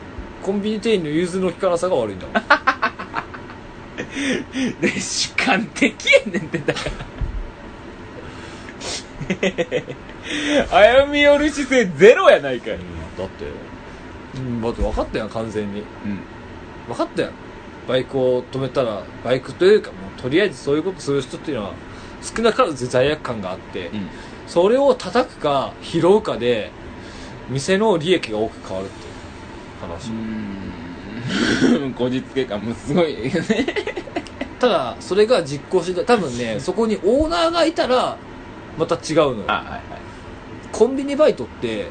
[0.44, 2.36] コンビニ店員の融通の利かなさが悪いんだもん。
[4.82, 7.14] で主観的やねんってだから。
[11.06, 12.72] 歩み寄る姿勢ゼロやないかい。
[12.72, 12.80] だっ
[13.30, 13.46] て。
[14.36, 15.80] うんだって分かったやん完全に。
[15.80, 16.20] うん。
[16.88, 17.32] 分かったやん。
[17.88, 21.74] バイクを止めたらバイクというかもうとりあえずそういうことする人っていうのは
[22.22, 24.10] 少なからず罪悪感があって、うん。
[24.48, 26.72] それを叩くか拾うかで
[27.50, 29.13] 店の利益が多く変わるっていう
[29.84, 31.94] 話、うーん。
[31.96, 33.16] こじつけ感もすごい。
[33.16, 33.32] ね
[34.60, 38.18] ただそれが実行して多分ねそこにオーナーがいたら
[38.78, 39.44] また違うのよ。
[39.48, 39.82] あはいはい。
[40.72, 41.88] コンビニバイトって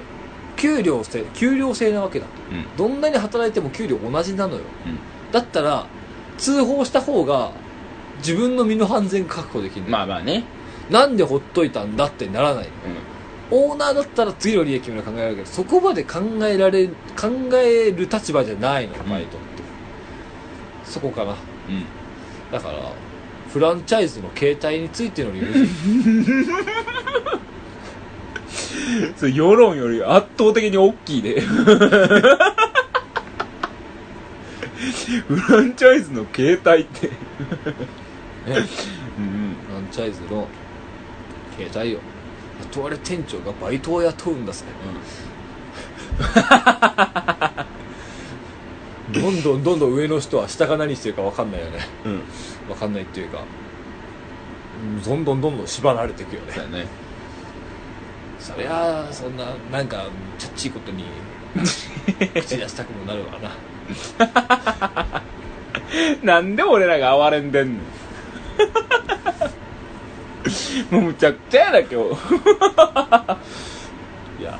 [0.56, 2.66] 給料制給料制なわけだうん。
[2.76, 4.60] どんなに働いても給料同じなのよ。
[4.86, 4.98] うん。
[5.32, 5.86] だったら
[6.38, 7.52] 通報した方が
[8.18, 9.86] 自分の身の安全確保できる。
[9.88, 10.44] まあまあね。
[10.90, 12.64] なんでほっといたんだってならない。
[12.64, 12.70] うん
[13.54, 16.94] オーナーだったら次の利益まで考えられるけどそこまで考えられ考
[17.52, 19.62] える立場じゃないのよバイトって、
[20.86, 21.32] そこかな。
[21.32, 21.84] うん。
[22.50, 22.92] だから
[23.52, 25.46] フランチャイズの形態についての理由。
[29.16, 31.40] それ世論より圧倒的に大きいで。
[35.28, 37.08] フランチャイズの形態って。
[37.08, 37.12] ね。
[39.18, 39.56] うん。
[39.68, 40.48] フランチャイズの
[41.58, 42.00] 形態よ
[42.70, 44.64] 雇われ店長がバイトを雇うんだぜ。
[49.12, 51.78] どんどんどんどん上の人は下が何してるか分かんないよね。
[52.04, 52.22] うん。
[52.68, 53.38] 分かんないっていうか。
[53.38, 56.52] うんどんどんどんどん縛られていくよね。
[56.52, 56.86] そうやね。
[58.38, 60.06] そりゃあそんななんか
[60.38, 61.04] チャッチいことに
[62.34, 65.22] 口出したくもなるわな。
[66.22, 67.80] なんで俺らが哀れんでんの？
[70.90, 71.96] もうむちゃくちゃやな今日。
[74.40, 74.58] いや。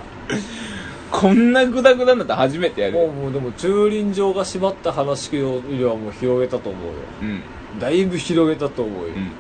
[1.10, 6.92] こんなグダグダになったら初めてやるもうもうでも駐輪場が閉まった話よりはもう広げたと思うよ。
[7.20, 7.42] うん。
[7.78, 9.30] だいぶ広げたと思うよ、うん。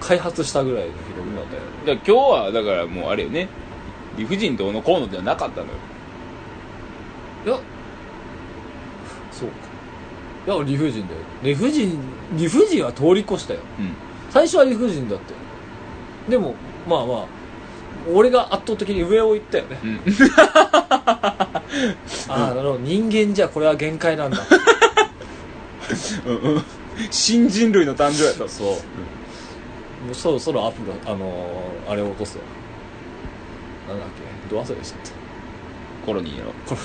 [0.00, 1.46] 開発したぐらいの広げ方よ
[1.86, 3.48] だから今日はだからもうあれよね。
[4.16, 5.72] 理不尽どうのこうのではなかったのよ。
[7.46, 7.60] いや。
[9.30, 9.54] そうか。
[10.52, 11.20] いや理不尽だよ。
[11.42, 11.96] 理不尽
[12.32, 13.60] 理不尽は通り越したよ。
[13.78, 13.94] うん。
[14.30, 15.34] 最初は理不尽だって
[16.28, 16.54] でも
[16.88, 17.24] まあまあ
[18.10, 19.78] 俺が圧倒的に上を行ったよね。
[19.82, 20.00] うん。
[22.28, 22.78] ああなるほど。
[22.78, 24.38] 人間じゃこれは限界なんだ。
[26.26, 26.62] うんうん。
[27.10, 28.76] 新人類の誕生やったそう、も
[30.12, 32.44] うそろそろアプロあのーあれを落とすわ。
[33.88, 34.08] なんだっ
[34.48, 34.54] け。
[34.54, 35.10] ど忘れしちゃった。
[36.06, 36.52] コロニーやろ。
[36.66, 36.76] こ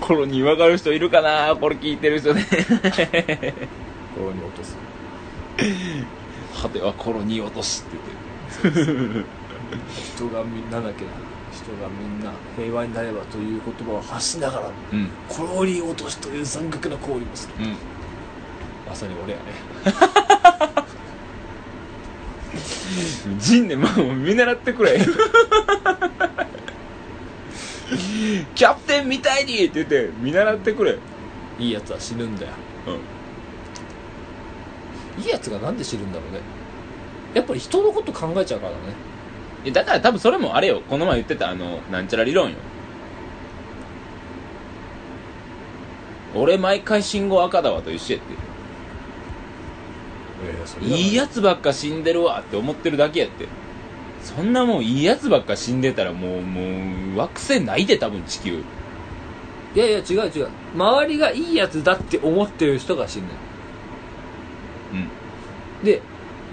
[0.00, 1.56] コロニー分かる人いるかな？
[1.56, 2.46] これ聞いてる人ね。
[2.50, 4.76] れ これに落とす。
[6.62, 7.96] 果てはコロニー落としって
[8.64, 9.24] 言ってる。
[10.16, 11.10] 人がみんなだっけな
[11.52, 15.08] 人がみんな平和になればという言葉を発しながらうん。
[15.28, 17.54] コロリ落としという残酷な行為もする。
[17.64, 17.76] うん。
[18.88, 19.44] まさに俺やね。
[23.38, 24.98] 陣ねまあもう見習ってくれ
[28.54, 30.96] キャプテンみたいにって言って見習ってくれ。
[31.58, 32.52] いいやつは死ぬんだよ。
[35.18, 35.22] うん。
[35.22, 36.40] いいやつがなんで死ぬんだろうね。
[37.34, 38.76] やっぱり人のこと考えちゃうからね。
[39.64, 40.82] いやだから多分それもあれよ。
[40.88, 42.56] この前言ってたあのなんちゃら理論よ。
[46.34, 48.50] 俺毎回信号赤だわと一緒やって。
[50.84, 53.46] いいやつばっか死んでるわって思ってるだけやって
[54.22, 58.62] そんなもんいいやつばっか死んでたらもうもう惑星ないで多分地球。
[59.74, 60.48] いやいや違う違う。
[60.74, 63.24] 周りがいいやつだって思ってる人が死ぬ
[64.92, 65.84] うん。
[65.84, 66.02] で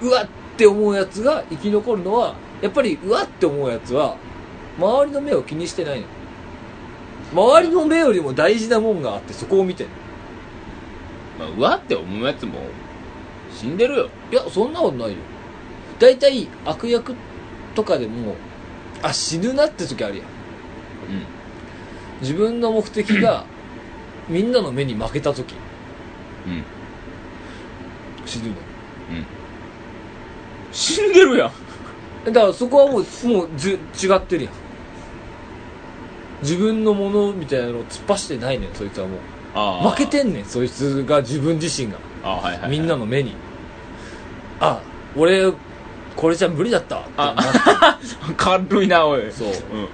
[0.02, 4.18] うわって思うやつが生き残るのはやっぱりうわって思うやつは
[4.78, 6.08] 周りの目を気にしてないの。
[7.34, 9.94] 周りの目よりも大事なもんがあってそこを見てんの。
[11.40, 12.54] まあうわって思うやつも
[13.52, 14.10] 死んでるよ。
[14.32, 15.18] いやそんなことないよ。
[16.00, 17.16] 大体悪役
[17.78, 18.34] とかでも
[19.04, 20.26] あ死ぬなって時あるやん。
[20.26, 20.32] うん。
[22.22, 23.46] 自分の目的が
[24.28, 25.54] みんなの目に負けた時。
[26.48, 26.64] うん。
[28.26, 28.50] 死ぬの。
[28.50, 28.58] よ
[30.72, 31.52] 死んでるやん。
[32.26, 34.54] だからそこはもうもうず違ってるやん。
[36.42, 39.18] 自分のものみたいなのを突っ走ってないねんそいつはも
[39.86, 39.90] う。
[39.92, 42.00] 負けてんねんそいつが自分自身が。
[42.24, 43.36] あはいはい、はい、みんなの目に。
[44.60, 44.82] あ
[45.16, 45.52] 俺
[46.18, 47.00] これじゃ無理だった。
[47.00, 48.00] ってなっあ
[48.36, 49.32] 軽いなおい。
[49.32, 49.48] そう。
[49.48, 49.54] うん。
[49.54, 49.88] や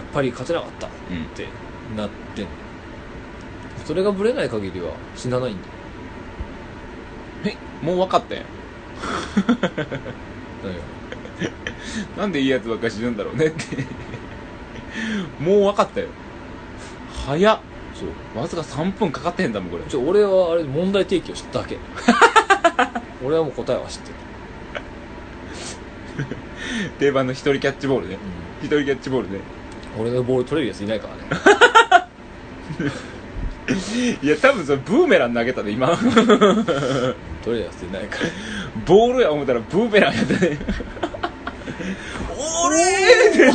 [0.00, 0.86] っぱり勝てなかった。
[0.86, 1.24] っうん。
[1.34, 1.46] て
[1.96, 2.42] なって。
[2.42, 2.46] ん
[3.84, 7.50] それがブレない限りは死なないんだ。
[7.50, 8.44] よえもう分かったやん。
[8.44, 10.74] だよ。
[12.16, 13.84] なんでいいやつばっか死ぬんだろうねって。
[15.40, 16.06] もう分かったよ。
[17.26, 17.58] 早っ。
[17.94, 18.40] そう。
[18.40, 19.82] わずか3分かかってへんだもんこれ。
[19.84, 21.76] ちょ俺はあれ問題提起を知っただけ。
[23.24, 24.14] 俺はもう答えは知ってる、
[26.98, 28.18] 定番の一人キャッチボールね。
[28.62, 29.40] 一人キャッチボールね。
[29.98, 31.22] 俺のボール取れるやついないからね。
[34.22, 35.88] いや多分それブーメラン投げたで今。
[37.44, 38.30] 取れるやついないから。
[38.84, 40.58] ボールや思ったらブーメランやったね
[42.64, 43.50] 俺ー！
[43.50, 43.52] っ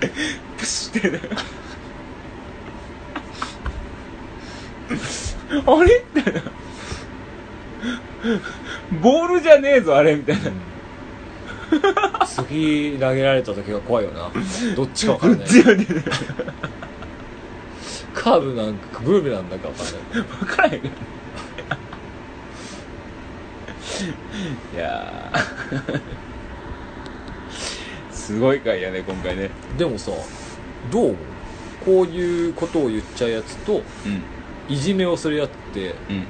[0.00, 0.10] て。
[0.58, 1.20] プシってね
[5.66, 6.04] あれ？
[6.14, 6.40] みたいな
[9.02, 10.50] ボールじゃねえぞあれみたいな。
[12.26, 14.30] 次投げられた時が怖いよな。
[14.74, 15.46] どっちか分からない。
[15.46, 15.86] 強いね。
[18.14, 20.22] カーブなんかブーメランなんか分かんない。
[20.22, 20.90] 分からへんい
[24.76, 26.00] やー。
[28.12, 29.50] すごい回やね今回ね。
[29.76, 30.10] でもさ
[30.90, 31.16] どう思う？
[31.84, 34.22] こういうことを言っちゃうやつとうん。
[34.74, 36.24] いじめをするやつってうん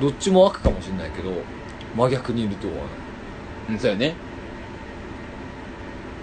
[0.00, 1.30] どっちも悪かもしれないけど
[1.94, 2.90] 真逆にいると思わな
[3.72, 3.74] い？
[3.74, 4.14] うんそうやね。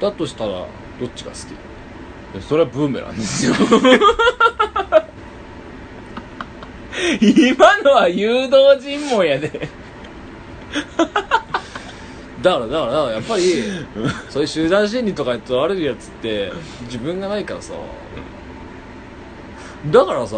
[0.02, 0.68] だとしたら
[1.00, 1.38] どっちが好
[2.40, 2.42] き？
[2.42, 3.54] それはブーメランですよ。
[7.22, 9.70] 今のは誘導尋問やで。
[12.42, 13.64] だからだからだからやっぱり
[14.30, 16.52] そういう集団心理とかにとられるやつって
[16.84, 17.74] 自分がないからさ。
[19.92, 20.38] だからさ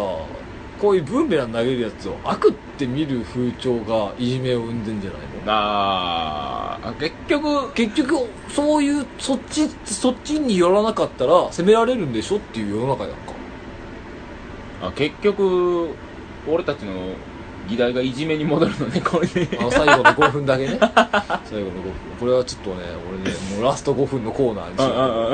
[0.80, 5.26] こういうブーメラン投げるやつを悪って見る風潮がいじめを生んでんじゃないの？
[5.46, 13.16] あー、結局、結局そういうそっちそっちに寄らなかったら責められるんでしょっていう世の中やんか。
[14.82, 15.90] あ結局、
[16.48, 16.92] 俺たちの
[17.68, 19.48] 議題がいじめに戻るのね、 これね。
[19.60, 20.78] あの最後の5分だけね。
[20.80, 21.92] 最後の5分。
[22.18, 22.76] これはちょっとね
[23.08, 24.76] 俺ねもうラスト5分のコーナーに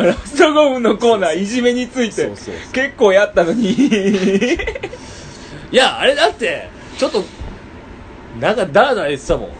[0.04, 2.12] しラスト5分のコーナー、いじめについて。
[2.12, 2.54] そうそうそう。
[2.72, 3.76] 結構やったのに。
[5.76, 7.22] いやあれだってちょっと
[8.40, 9.50] なんかダラダラ言ってたもん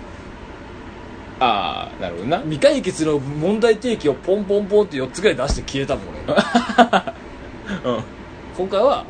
[1.41, 2.39] ああ、なるほどな。
[2.39, 6.25] 未解決の問題提起をポンポンポンって4つぐらい出して消えたもん俺
[7.93, 8.03] うん。
[8.57, 9.05] 今回は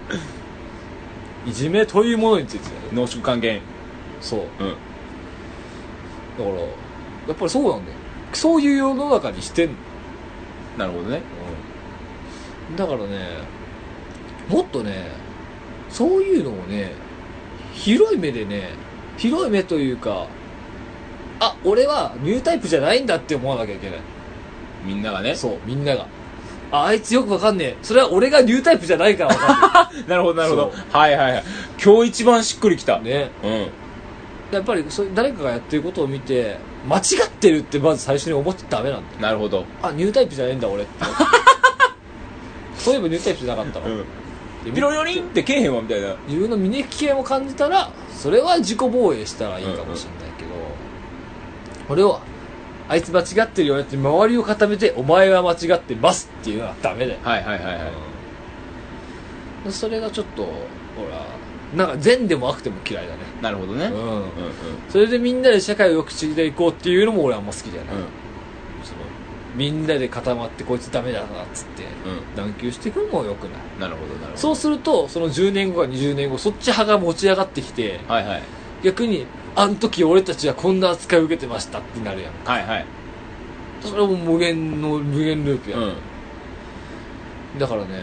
[1.46, 3.60] いじめというものについて濃縮還元。
[4.20, 4.46] そううん。
[4.50, 6.66] だからや
[7.32, 7.96] っぱりそうなんだよ
[8.32, 9.74] そういう世の中にしてんの、
[10.76, 11.20] なるほどね。
[12.76, 13.06] だからね
[14.48, 15.24] もっとね
[15.90, 16.92] そういうのをね
[17.72, 18.70] 広い目でね
[19.16, 20.26] 広い目というか
[21.40, 24.00] あ俺はニュータイプじゃないんだって思わなきゃいけない
[24.84, 25.34] みんながね。
[25.34, 26.06] そうみんなが
[26.70, 30.98] ああいつよくわかんねえそれは俺がニュータイプじゃないからわかん なるほど、なるほどそ。
[30.98, 31.44] はいはいはい。
[31.82, 32.98] 今日一番しっくりきた。
[32.98, 33.66] ねうん。
[34.52, 36.56] やっぱりそう誰かがやってることを見て
[36.88, 39.64] 間違ってるってまず最初に思っちゃダメなんだよなるほど。
[39.82, 41.04] あニュータイプじゃねえんだ俺って
[42.78, 44.04] そういえばニュータイプじゃなかったわ、うん。
[44.66, 46.14] でピロリリンってけえへんわ、みたいな。
[46.26, 50.50] 自分の見抜き系を感じたらそれは自己防衛したらいいかもしれないけど、
[51.88, 52.20] 俺は
[52.88, 57.76] あいつ間違ってるよねって周りを固めてお前は間違ってますっていうのはダメだよ、はいはいはいはい。
[59.64, 60.50] うんそれがちょっとほ
[61.10, 61.26] ら
[61.74, 63.18] なんか善でも悪でも嫌いだね。
[63.42, 63.86] なるほどね。
[63.86, 64.20] ううんうん。
[64.20, 64.24] ん
[64.88, 68.04] それでみんなで社会を良くしていこうっていうのも俺はあんま好きじゃない、うん
[69.56, 72.36] みんなで固まってこいつダメだなっつってうん。
[72.36, 73.60] 断求していくのも良くない。
[73.80, 74.36] なるほどなるほど。
[74.36, 78.42] そうするとその10年後か20年後そっち派が持ち上がってきてはいはい。
[78.82, 82.32] 逆にあの時俺たちはこんな扱いを受けてましたってなるやん。
[82.44, 82.86] はいはい。
[83.82, 85.78] それはもう無限の無限ループや。
[85.78, 85.94] ん、うん。
[87.58, 88.02] だからね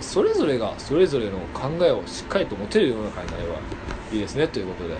[0.00, 0.02] う。
[0.02, 3.56] それぞれがそれぞれの考えをしっかりと持てる世の中になれば
[4.10, 4.94] いいですねということで。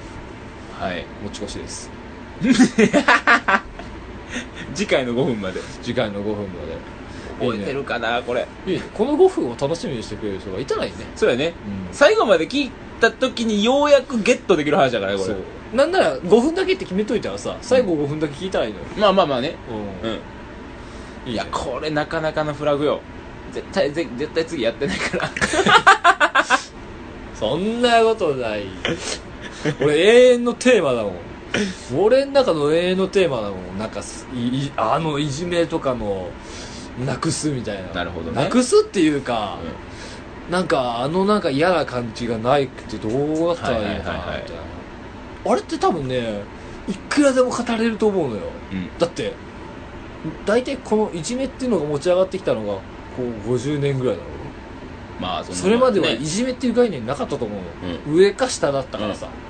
[0.78, 1.06] はい。
[1.22, 1.99] 持ち越しです
[4.74, 5.60] 次回の5分まで。
[5.82, 6.78] 次回の5分まで。
[7.40, 8.46] 覚えてるかなこれ。
[8.66, 8.82] いいね。
[8.94, 10.98] この5分を楽しみにしてくれる人がいたらいいね。
[11.16, 11.46] そうやね。
[11.46, 11.52] うん。
[11.92, 12.70] 最後まで聞い
[13.00, 15.34] た時にようやくゲットできる話だからねこれ。
[15.34, 15.42] そう。
[15.74, 19.56] なんなら5分だけって決めといたらさ最後5分だけ聞いたらいいのよ、まあまあまあね。
[20.02, 20.10] うん。
[20.10, 20.16] うん。
[20.16, 21.32] いいね。
[21.32, 23.00] いやこれなかなかのフラグよ。
[23.52, 25.30] 絶対ぜ絶対次やってないから。
[27.34, 28.66] そんなことない。
[29.80, 31.29] 俺永遠のテーマだもん
[31.96, 33.78] 俺の中の永遠のテーマだもん。
[33.78, 36.30] なんかすいいあのいじめとかの
[37.04, 37.92] なくすみたいな。
[37.92, 38.44] なるほどね。
[38.44, 39.58] なくすっていうか、
[40.50, 46.42] なんかあのなんか嫌な感じがないくてどうだったらいいのかなみたいなあれって多分ね
[46.88, 48.42] いくらでも語れると思うのよ。
[48.72, 48.98] うん。
[48.98, 49.32] だって
[50.44, 52.82] 大体このいじめっていうのが持ち上がってきたのがこ
[53.18, 54.28] う50年ぐらいだろ。
[55.20, 59.49] まあそそれまではねいじめっていう概念なかったと思うの、う上か下だったからさ、だから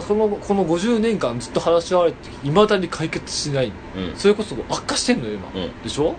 [0.00, 3.72] このこの50年間ずっと話し合われていまだに解決しない。
[3.96, 4.16] うん。
[4.16, 5.82] それこそ悪化してんのよ今、うん。
[5.82, 6.14] でしょ？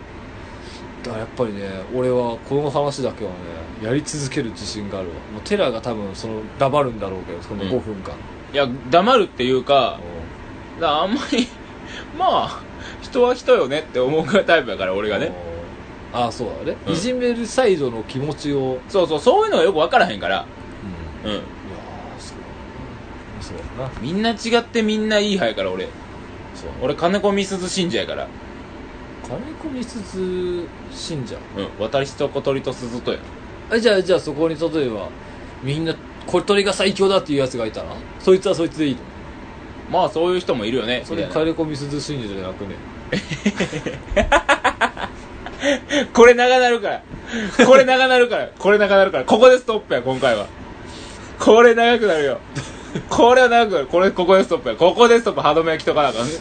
[1.04, 1.62] だからやっぱりね
[1.94, 3.38] 俺はこの話だけはね
[3.84, 5.14] やり続ける自信があるわ。
[5.34, 7.70] もうテラが多分その黙るんだろうけどそのうん。
[7.70, 8.14] 5分間、
[8.54, 10.00] いや黙るっていうか
[10.80, 11.48] だからあんまり
[12.18, 12.62] まあ
[13.02, 15.34] 人は人よねって思うタイプやから俺がね。
[16.14, 16.94] ああそうだね、うん。
[16.94, 20.46] いじめるサイドの気持ちを、そうそうそういうのがよく分からへんから。
[21.24, 21.44] うん、いやうんー
[22.20, 22.38] そう
[23.42, 23.90] そうだな。
[24.02, 25.86] みんな違ってみんないい派やから俺。
[26.56, 26.70] そう。
[26.82, 28.28] 俺金子みすず信者やから。
[29.24, 31.36] 金子みすず信者？
[31.58, 31.68] うん。
[31.80, 33.20] 私と小鳥と鈴とや。
[33.72, 35.10] あじゃあじゃあそこに例えば
[35.64, 35.96] みんな
[36.28, 37.96] 小鳥が最強だっていうやつがいたら？
[38.20, 39.02] そいつはそいつでいいと
[39.92, 41.04] まあそういう人もいるよね。
[41.06, 41.52] それみたいな。
[41.52, 42.76] 金子みすず信者じゃなくね？
[46.14, 47.04] これ長なるから。
[47.66, 48.50] これ長なるから。
[48.58, 49.26] これ長なるから。
[49.26, 50.48] ここでストップや今回は。
[51.40, 52.40] これ長くなるよ
[53.10, 54.76] これはなんかこれここでストップや。
[54.76, 55.42] ここでストップ。
[55.42, 56.24] 歯止め焼きとかなあか。
[56.24, 56.34] んね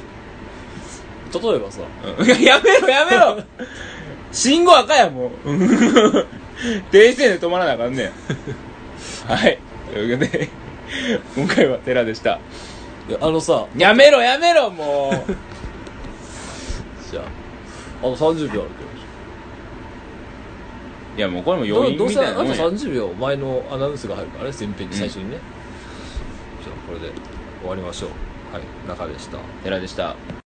[1.32, 1.80] 例えばさ。
[2.18, 3.42] う んやめろやめろ。
[4.32, 5.30] 信号赤やもう。
[6.90, 8.12] 停止線で止まらなあかんねん。
[9.26, 9.58] はい。
[9.92, 10.48] というわけで
[11.36, 12.38] 今回は寺でした。
[13.08, 13.66] いやあのさ。
[13.76, 15.32] やめろやめろもう。
[17.10, 17.24] じゃあ
[18.00, 18.92] あと30秒あるけど。
[21.16, 25.38] いやもうこれもけど余どうみせたいあなともんや30秒前のアナウンスが入るからね先編に最初にね、
[26.92, 27.14] これで
[27.60, 28.10] 終わりましょう。
[28.54, 29.38] はい中でした。
[29.64, 30.32] 寺でした。